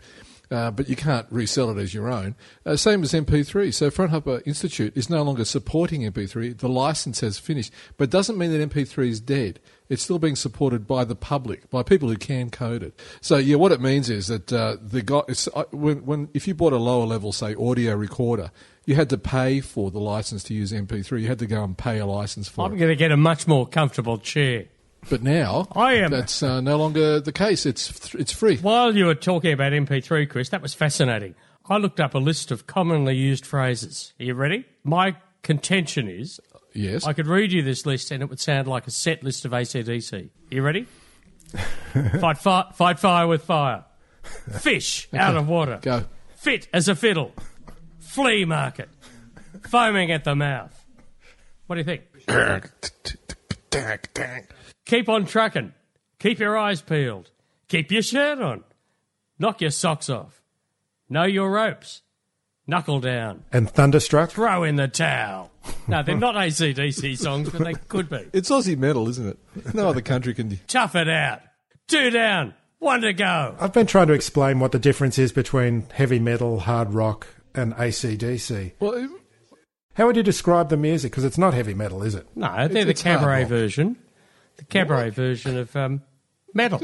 uh, 0.52 0.72
but 0.72 0.90
you 0.90 0.96
can't 0.96 1.28
resell 1.30 1.70
it 1.70 1.82
as 1.82 1.94
your 1.94 2.10
own. 2.10 2.36
Uh, 2.66 2.76
same 2.76 3.04
as 3.04 3.14
MP3. 3.14 3.74
So 3.74 3.92
Fraunhofer 3.92 4.42
Institute 4.46 4.96
is 4.96 5.10
no 5.10 5.22
longer 5.22 5.46
supporting 5.46 6.02
MP3. 6.02 6.58
The 6.58 6.70
license 6.70 7.20
has 7.22 7.38
finished, 7.38 7.72
but 7.98 8.06
it 8.06 8.10
doesn't 8.10 8.38
mean 8.38 8.52
that 8.52 8.70
MP3 8.70 9.10
is 9.10 9.20
dead. 9.20 9.60
It's 9.90 10.04
still 10.04 10.20
being 10.20 10.36
supported 10.36 10.88
by 10.88 11.04
the 11.04 11.16
public, 11.16 11.70
by 11.70 11.84
people 11.84 12.10
who 12.10 12.18
can 12.18 12.50
code 12.50 12.84
it. 12.84 13.00
So 13.22 13.38
yeah, 13.38 13.56
what 13.56 13.72
it 13.72 13.82
means 13.82 14.10
is 14.10 14.28
that 14.28 14.52
uh, 14.52 14.78
the 14.82 15.02
guy, 15.02 15.22
uh, 15.54 15.64
when, 15.72 16.06
when 16.06 16.30
if 16.34 16.48
you 16.48 16.56
bought 16.56 16.74
a 16.74 16.78
lower 16.78 17.06
level, 17.06 17.32
say 17.32 17.56
audio 17.56 17.96
recorder, 17.96 18.52
you 18.90 18.96
had 18.96 19.10
to 19.12 19.20
pay 19.20 19.62
for 19.62 19.92
the 19.92 20.00
license 20.00 20.44
to 20.46 20.54
use 20.56 20.72
MP3. 20.72 21.22
You 21.22 21.28
had 21.28 21.38
to 21.40 21.46
go 21.46 21.64
and 21.64 21.78
pay 21.78 22.00
a 22.00 22.08
license 22.08 22.50
for 22.50 22.64
it. 22.64 22.66
I'm 22.66 22.74
it. 22.74 22.80
going 22.80 22.90
to 22.90 22.96
get 22.96 23.12
a 23.12 23.18
much 23.18 23.48
more 23.48 23.68
comfortable 23.68 24.18
chair. 24.18 24.66
But 25.12 25.22
now 25.22 25.68
I 25.74 25.94
am- 25.94 26.10
that's 26.10 26.42
uh, 26.42 26.60
no 26.60 26.76
longer 26.78 27.20
the 27.20 27.32
case. 27.32 27.68
It's 27.68 28.16
it's 28.16 28.34
free. 28.34 28.58
While 28.58 28.96
you 28.96 29.06
were 29.06 29.14
talking 29.14 29.54
about 29.54 29.74
MP3, 29.74 30.28
Chris, 30.28 30.50
that 30.50 30.64
was 30.64 30.74
fascinating. 30.74 31.36
I 31.70 31.78
looked 31.78 32.00
up 32.00 32.16
a 32.16 32.18
list 32.18 32.50
of 32.50 32.66
commonly 32.66 33.16
used 33.16 33.46
phrases. 33.46 34.14
Are 34.20 34.24
you 34.24 34.34
ready? 34.34 34.66
My 34.84 35.16
contention 35.44 36.10
is 36.10 36.40
Yes. 36.74 37.06
I 37.06 37.14
could 37.14 37.28
read 37.28 37.52
you 37.52 37.62
this 37.62 37.86
list 37.86 38.10
and 38.12 38.24
it 38.24 38.30
would 38.30 38.40
sound 38.40 38.68
like 38.68 38.88
a 38.88 38.92
set 38.92 39.24
list 39.24 39.46
of 39.46 39.52
ACDC. 39.52 40.30
You 40.50 40.62
ready? 40.64 40.88
fight, 42.20 42.38
fi- 42.40 42.72
fight 42.74 43.00
fire 43.00 43.28
with 43.28 43.44
fire. 43.44 43.86
Fish 44.60 45.08
out 45.14 45.36
of 45.38 45.48
water. 45.48 45.80
Go. 45.82 46.06
Fit 46.36 46.68
as 46.74 46.88
a 46.88 46.96
fiddle. 46.96 47.34
Flea 48.10 48.44
market. 48.44 48.90
Foaming 49.70 50.12
at 50.12 50.24
the 50.24 50.36
mouth. 50.36 50.74
What 51.68 51.76
do 51.76 51.82
you 51.82 51.86
think? 51.86 52.02
Keep 54.88 55.10
on 55.10 55.26
trucking. 55.26 55.74
Keep 56.18 56.40
your 56.40 56.58
eyes 56.58 56.82
peeled. 56.82 57.30
Keep 57.68 57.92
your 57.92 58.02
shirt 58.02 58.42
on. 58.42 58.64
Knock 59.38 59.62
your 59.62 59.70
socks 59.70 60.10
off. 60.10 60.42
Know 61.08 61.26
your 61.26 61.52
ropes. 61.52 62.02
Knuckle 62.66 63.00
down. 63.00 63.44
And 63.52 63.70
Thunderstruck? 63.70 64.32
Throw 64.32 64.64
in 64.64 64.76
the 64.76 64.88
towel. 64.88 65.52
No, 65.88 66.02
they're 66.02 66.18
not 66.18 66.34
ACDC 66.34 67.16
songs, 67.16 67.52
but 67.52 67.64
they 67.64 67.74
could 67.74 68.10
be. 68.10 68.26
It's 68.34 68.50
Aussie 68.50 68.78
metal, 68.78 69.08
isn't 69.08 69.28
it? 69.28 69.74
No 69.76 69.88
other 69.88 70.02
country 70.02 70.34
can. 70.34 70.60
Tough 70.68 70.96
it 70.96 71.10
out. 71.10 71.42
Two 71.88 72.10
down. 72.10 72.56
One 72.80 73.02
to 73.02 73.14
go. 73.14 73.56
I've 73.60 73.74
been 73.74 73.88
trying 73.88 74.08
to 74.08 74.14
explain 74.14 74.60
what 74.60 74.72
the 74.72 74.80
difference 74.80 75.20
is 75.20 75.32
between 75.32 75.86
heavy 75.94 76.20
metal, 76.20 76.62
hard 76.62 76.94
rock, 76.94 77.28
and 77.56 77.74
ACDC. 77.76 78.74
Well, 78.80 79.08
How 79.96 80.08
would 80.08 80.16
you 80.16 80.24
describe 80.24 80.70
the 80.70 80.78
music? 80.78 81.12
Because 81.12 81.24
it's 81.26 81.38
not 81.38 81.54
heavy 81.54 81.74
metal, 81.74 82.04
is 82.04 82.16
it? 82.16 82.28
No, 82.36 82.68
they're 82.68 82.86
the 82.86 82.92
it's 82.92 83.02
hard 83.02 83.20
cabaret 83.20 83.44
version. 83.46 83.98
The 84.58 84.66
cabaret 84.66 85.10
version 85.12 85.58
of 85.58 85.76
um, 85.76 86.02
metal. 86.54 86.82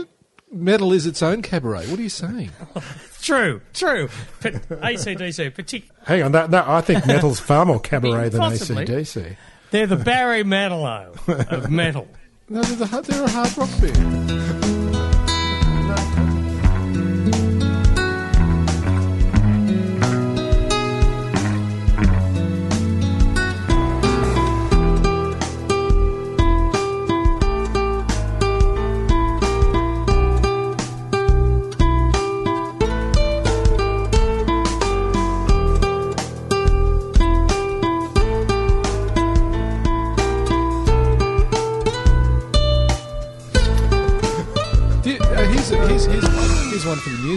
metal 0.51 0.91
is 0.93 1.06
its 1.06 1.21
own 1.21 1.41
cabaret. 1.41 1.86
What 1.88 1.99
are 1.99 2.04
you 2.04 2.10
saying? 2.10 2.51
True, 3.21 3.60
true. 3.73 4.08
But 4.43 4.54
ACDC, 4.69 5.51
partic- 5.56 5.89
Hang 6.06 6.21
on, 6.21 6.32
that, 6.34 6.51
no, 6.51 6.63
I 6.65 6.82
think 6.82 7.08
metal's 7.08 7.39
far 7.39 7.65
more 7.65 7.80
cabaret 7.80 8.30
than 8.30 8.39
Possibly. 8.39 8.86
ACDC. 8.86 9.36
they're 9.71 9.88
the 9.88 9.95
Barry 9.95 10.43
Manilow 10.43 11.17
of 11.51 11.71
metal. 11.71 12.08
No, 12.47 12.62
they're, 12.62 12.88
the, 12.88 13.01
they're 13.01 13.23
a 13.23 13.28
hard 13.28 13.58
rock 13.58 13.69
band. 13.82 14.45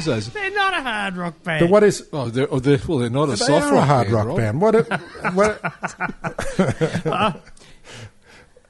One 0.08 0.20
for 0.20 0.30
the 0.30 0.30
musos. 0.30 0.32
They're 0.32 0.50
not 0.54 0.74
a 0.74 0.82
hard 0.82 1.16
rock 1.16 1.42
band. 1.42 1.60
But 1.60 1.70
what 1.70 1.82
is. 1.84 2.08
Oh, 2.12 2.28
they're, 2.28 2.48
oh, 2.52 2.58
they're, 2.60 2.78
well, 2.86 2.98
they're 2.98 3.10
not 3.10 3.28
a 3.28 3.32
They 3.32 3.36
soft 3.36 3.66
are 3.66 3.72
a 3.72 3.76
rock 3.76 3.86
hard 3.86 4.06
band, 4.06 4.14
rock 4.14 4.26
Rob. 4.26 4.36
band. 4.36 4.60
What? 4.60 4.74
A, 4.74 4.82
what 7.04 7.42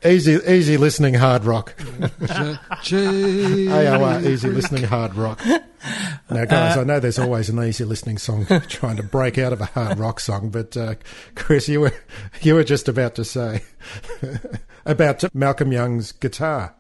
Easy, 0.05 0.39
easy 0.47 0.77
listening 0.77 1.15
hard 1.15 1.45
rock. 1.45 1.75
AOR, 2.89 4.25
easy 4.25 4.49
listening 4.49 4.85
hard 4.85 5.17
rock. 5.17 5.45
Now, 6.31 6.45
guys, 6.45 6.77
I 6.77 6.85
know 6.85 7.01
there's 7.01 7.19
always 7.19 7.49
an 7.49 7.61
easy 7.65 7.83
listening 7.85 8.19
song 8.19 8.47
trying 8.69 8.97
to 8.99 9.03
break 9.03 9.39
out 9.39 9.53
of 9.53 9.61
a 9.61 9.65
hard 9.65 9.99
rock 9.99 10.21
song, 10.21 10.51
but 10.51 10.77
uh, 10.77 10.95
Chris, 11.35 11.69
you 11.69 11.81
were 11.81 11.93
you 12.43 12.55
were 12.55 12.63
just 12.63 12.89
about 12.89 13.17
to 13.17 13.25
say 13.25 13.63
about 14.87 15.25
Malcolm 15.35 15.73
Young's 15.73 16.13
guitar. 16.13 16.77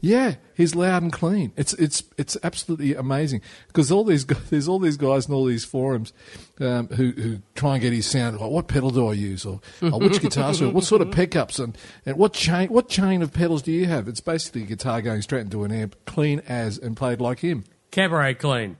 Yeah, 0.00 0.36
he's 0.54 0.74
loud 0.74 1.02
and 1.02 1.12
clean. 1.12 1.52
It's 1.56 1.72
it's 1.74 2.04
it's 2.16 2.36
absolutely 2.42 2.94
amazing 2.94 3.42
because 3.66 3.90
all 3.90 4.04
these 4.04 4.24
guys, 4.24 4.38
there's 4.50 4.68
all 4.68 4.78
these 4.78 4.96
guys 4.96 5.26
in 5.26 5.34
all 5.34 5.44
these 5.44 5.64
forums 5.64 6.12
um, 6.60 6.88
who 6.88 7.10
who 7.12 7.38
try 7.54 7.74
and 7.74 7.82
get 7.82 7.92
his 7.92 8.06
sound. 8.06 8.38
Like, 8.38 8.50
what 8.50 8.68
pedal 8.68 8.90
do 8.90 9.08
I 9.08 9.12
use, 9.14 9.44
or, 9.44 9.60
or 9.82 9.98
which 9.98 10.20
guitar? 10.20 10.54
So 10.54 10.70
what 10.70 10.84
sort 10.84 11.02
of 11.02 11.10
pickups 11.10 11.58
and, 11.58 11.76
and 12.06 12.16
what 12.16 12.32
chain 12.32 12.68
what 12.68 12.88
chain 12.88 13.22
of 13.22 13.32
pedals 13.32 13.62
do 13.62 13.72
you 13.72 13.86
have? 13.86 14.08
It's 14.08 14.20
basically 14.20 14.62
a 14.62 14.66
guitar 14.66 15.02
going 15.02 15.22
straight 15.22 15.42
into 15.42 15.64
an 15.64 15.72
amp, 15.72 15.96
clean 16.04 16.42
as 16.48 16.78
and 16.78 16.96
played 16.96 17.20
like 17.20 17.40
him. 17.40 17.64
Cabaret 17.90 18.34
clean. 18.34 18.76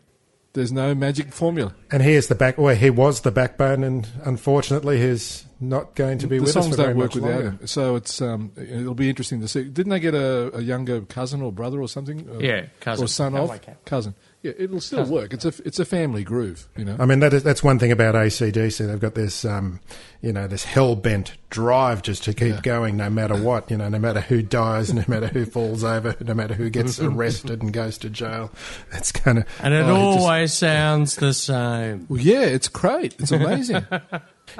There's 0.52 0.72
no 0.72 0.94
magic 0.94 1.33
formula. 1.33 1.74
And 1.90 2.02
here's 2.02 2.28
the 2.28 2.35
back. 2.35 2.59
Well, 2.59 2.74
he 2.74 2.90
was 2.90 3.20
the 3.20 3.31
backbone, 3.31 3.85
and 3.85 4.09
unfortunately, 4.24 5.00
he's 5.00 5.44
not 5.61 5.94
going 5.94 6.18
to 6.18 6.27
be 6.27 6.38
the 6.38 6.44
with 6.44 6.57
us 6.57 6.64
songs 6.64 6.77
for 6.77 6.83
don't 6.85 6.97
work 6.97 7.07
much 7.11 7.14
without 7.16 7.31
longer. 7.31 7.51
him. 7.51 7.66
So 7.66 7.97
it's 7.97 8.21
um, 8.23 8.53
it'll 8.57 8.94
be 8.94 9.09
interesting 9.09 9.40
to 9.40 9.49
see. 9.49 9.64
Didn't 9.64 9.90
they 9.90 10.01
get 10.01 10.14
a, 10.14 10.57
a 10.57 10.61
younger 10.62 11.01
cousin 11.03 11.42
or 11.42 11.51
brother 11.53 11.81
or 11.81 11.88
something? 11.88 12.29
Uh, 12.31 12.38
Yeah, 12.38 12.66
cousin. 12.81 13.05
or 13.05 13.09
son 13.09 13.33
Kinda 13.33 13.47
like 13.49 13.85
cousin. 13.85 14.14
Yeah, 14.40 14.53
it'll 14.57 14.81
still 14.81 15.05
work. 15.05 15.33
It's 15.35 15.44
a 15.44 15.53
it's 15.64 15.81
a 15.81 15.85
family 15.85 16.23
groove, 16.23 16.68
you 16.77 16.85
know. 16.85 16.94
I 17.01 17.07
mean, 17.07 17.18
that 17.21 17.33
is, 17.35 17.42
that's 17.42 17.64
one 17.64 17.81
thing 17.81 17.90
about 17.90 18.14
ACDC. 18.14 18.87
They've 18.87 19.01
got 19.01 19.16
this, 19.16 19.44
um, 19.44 19.81
you 20.23 20.33
know, 20.33 20.47
this 20.47 20.62
hell 20.62 20.94
bent 20.94 21.33
drive 21.51 22.03
just 22.03 22.23
to 22.23 22.33
keep 22.35 22.62
going 22.62 22.97
no 22.97 23.11
matter 23.11 23.37
what, 23.37 23.68
you 23.68 23.77
know, 23.77 23.88
no 23.88 23.99
matter 23.99 24.21
who 24.21 24.40
dies, 24.42 24.94
no 24.94 25.03
matter 25.09 25.27
who 25.27 25.44
falls 25.44 25.83
over, 25.83 26.14
no 26.25 26.35
matter 26.35 26.55
who 26.55 26.71
gets 26.71 27.01
arrested 27.01 27.62
and 27.62 27.73
goes 27.73 27.99
to 27.99 28.11
jail. 28.11 28.53
It's 28.92 29.11
kind 29.11 29.38
of. 29.38 29.44
And 29.61 29.75
it 29.75 29.79
Oh, 29.79 30.12
it 30.12 30.14
just- 30.14 30.18
always 30.25 30.53
sounds 30.53 31.16
the 31.16 31.35
same. 31.35 32.07
Well, 32.09 32.21
yeah, 32.21 32.42
it's 32.42 32.68
great. 32.68 33.16
It's 33.18 33.33
amazing. 33.33 33.85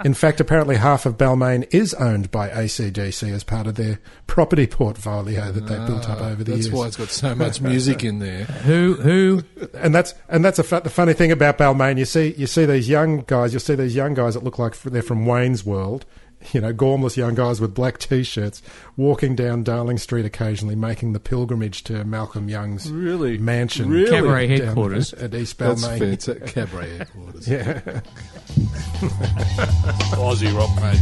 In 0.05 0.14
fact, 0.14 0.40
apparently 0.40 0.77
half 0.77 1.07
of 1.07 1.16
Balmain 1.18 1.66
is 1.72 1.94
owned 1.94 2.31
by 2.31 2.48
ACDC 2.51 3.33
as 3.33 3.44
part 3.44 3.66
of 3.66 3.74
their 3.77 3.98
property 4.27 4.66
portfolio 4.66 5.51
that 5.53 5.66
they've 5.66 5.87
built 5.87 6.09
up 6.09 6.20
over 6.20 6.42
the 6.44 6.53
Ah, 6.53 6.55
That's 6.57 6.66
years. 6.66 6.70
why 6.72 6.87
it's 6.87 6.96
got 6.96 7.09
so 7.09 7.35
much 7.35 7.61
music 7.61 8.05
in 8.05 8.18
there. 8.18 8.44
Who 8.64 8.94
who 8.94 9.42
and 9.74 9.94
that's 9.94 10.14
and 10.29 10.44
that's 10.44 10.59
a 10.59 10.62
fu- 10.64 10.81
the 10.81 10.90
funny 10.90 11.12
thing 11.12 11.33
about 11.33 11.59
Balmain. 11.59 11.98
You 11.98 12.05
see, 12.05 12.35
you 12.37 12.46
see 12.46 12.64
these 12.66 12.88
young 12.88 13.24
guys. 13.27 13.53
You'll 13.53 13.61
see 13.61 13.74
these 13.74 13.94
young 13.96 14.14
guys 14.14 14.35
that 14.35 14.44
look 14.44 14.59
like 14.59 14.79
they're 14.83 15.03
from 15.03 15.24
Wayne's 15.27 15.64
World. 15.64 16.05
You 16.53 16.61
know, 16.61 16.72
gormless 16.72 17.16
young 17.16 17.35
guys 17.35 17.61
with 17.61 17.74
black 17.74 17.98
t-shirts 17.98 18.62
walking 18.96 19.35
down 19.35 19.64
Darling 19.64 19.98
Street 19.98 20.24
occasionally, 20.24 20.77
making 20.77 21.12
the 21.12 21.18
pilgrimage 21.18 21.83
to 21.85 22.05
Malcolm 22.05 22.48
Young's 22.48 22.88
Really? 22.92 23.38
mansion, 23.38 23.90
Really? 23.90 24.09
Cabaret 24.09 24.46
headquarters. 24.46 25.12
at 25.14 25.35
East 25.35 25.59
That's 25.59 25.85
Balmain. 25.85 25.98
fair. 25.98 26.09
It's 26.12 26.29
at 26.29 26.46
cabaret 26.46 26.96
headquarters. 26.98 27.48
Yeah. 27.48 27.81
Aussie 30.19 30.53
rock 30.53 30.75
brother. 30.77 30.95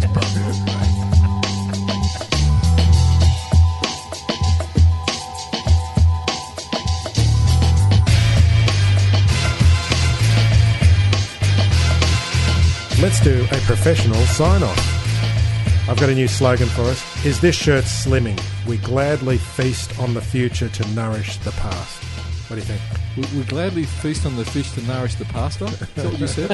Let's 13.00 13.20
do 13.20 13.44
a 13.44 13.60
professional 13.66 14.20
sign 14.26 14.62
off. 14.62 15.88
I've 15.88 15.98
got 15.98 16.10
a 16.10 16.14
new 16.14 16.28
slogan 16.28 16.66
for 16.66 16.82
us. 16.82 17.24
Is 17.24 17.40
this 17.40 17.54
shirt 17.54 17.84
slimming? 17.84 18.38
We 18.66 18.76
gladly 18.78 19.38
feast 19.38 19.98
on 19.98 20.12
the 20.12 20.20
future 20.20 20.68
to 20.68 20.88
nourish 20.94 21.36
the 21.38 21.52
past. 21.52 22.02
What 22.50 22.56
do 22.56 22.56
you 22.56 22.62
think? 22.62 22.95
We, 23.16 23.22
we 23.38 23.44
gladly 23.44 23.84
feast 23.84 24.26
on 24.26 24.36
the 24.36 24.44
fish 24.44 24.70
to 24.72 24.82
nourish 24.82 25.14
the 25.14 25.24
pasta. 25.26 25.64
Is 25.66 25.78
that 25.78 26.04
what 26.04 26.20
you 26.20 26.26
said? 26.26 26.50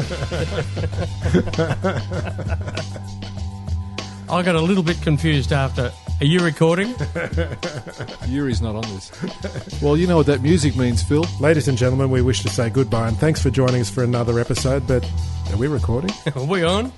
I 4.30 4.42
got 4.42 4.54
a 4.54 4.60
little 4.60 4.82
bit 4.84 5.00
confused 5.02 5.52
after. 5.52 5.92
Are 6.20 6.24
you 6.24 6.38
recording? 6.38 6.94
Yuri's 8.28 8.62
not 8.62 8.76
on 8.76 8.82
this. 8.94 9.10
Well, 9.82 9.96
you 9.96 10.06
know 10.06 10.16
what 10.16 10.26
that 10.26 10.40
music 10.40 10.76
means, 10.76 11.02
Phil. 11.02 11.26
Ladies 11.40 11.66
and 11.66 11.76
gentlemen, 11.76 12.10
we 12.10 12.22
wish 12.22 12.42
to 12.42 12.48
say 12.48 12.70
goodbye 12.70 13.08
and 13.08 13.18
thanks 13.18 13.42
for 13.42 13.50
joining 13.50 13.80
us 13.80 13.90
for 13.90 14.04
another 14.04 14.38
episode. 14.38 14.86
But 14.86 15.04
are 15.50 15.56
we 15.56 15.66
recording? 15.66 16.12
Are 16.36 16.44
we 16.44 16.62
on? 16.62 16.92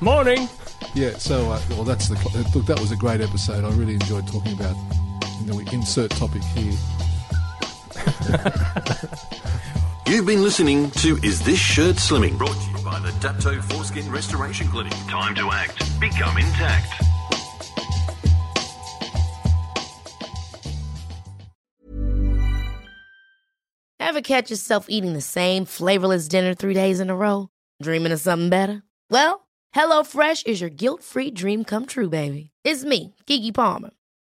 Morning. 0.00 0.48
Yeah. 0.94 1.10
So, 1.18 1.50
uh, 1.50 1.60
well, 1.70 1.84
that's 1.84 2.08
the 2.08 2.14
look. 2.54 2.66
That 2.66 2.78
was 2.80 2.92
a 2.92 2.96
great 2.96 3.20
episode. 3.20 3.64
I 3.64 3.70
really 3.76 3.94
enjoyed 3.94 4.26
talking 4.28 4.52
about. 4.52 4.76
You 5.40 5.46
know, 5.46 5.56
we 5.56 5.66
insert 5.72 6.12
topic 6.12 6.42
here. 6.42 6.72
You've 10.06 10.24
been 10.26 10.42
listening 10.42 10.90
to 10.92 11.18
Is 11.22 11.42
This 11.42 11.58
Shirt 11.58 11.96
Slimming? 11.96 12.38
Brought 12.38 12.56
to 12.56 12.70
you 12.70 12.84
by 12.84 12.98
the 13.00 13.10
Dapto 13.20 13.62
Foreskin 13.62 14.10
Restoration 14.10 14.68
Clinic. 14.68 14.94
Time 15.08 15.34
to 15.34 15.50
act. 15.52 15.78
Become 16.00 16.38
intact. 16.38 17.02
Ever 24.00 24.22
catch 24.22 24.50
yourself 24.50 24.86
eating 24.88 25.12
the 25.12 25.20
same 25.20 25.66
flavorless 25.66 26.26
dinner 26.28 26.54
three 26.54 26.74
days 26.74 27.00
in 27.00 27.10
a 27.10 27.16
row? 27.16 27.48
Dreaming 27.82 28.12
of 28.12 28.20
something 28.20 28.48
better? 28.48 28.82
Well, 29.10 29.46
HelloFresh 29.74 30.46
is 30.46 30.60
your 30.60 30.70
guilt-free 30.70 31.32
dream 31.32 31.64
come 31.64 31.84
true, 31.86 32.08
baby. 32.08 32.50
It's 32.64 32.84
me, 32.84 33.14
Keke 33.26 33.52
Palmer. 33.52 33.90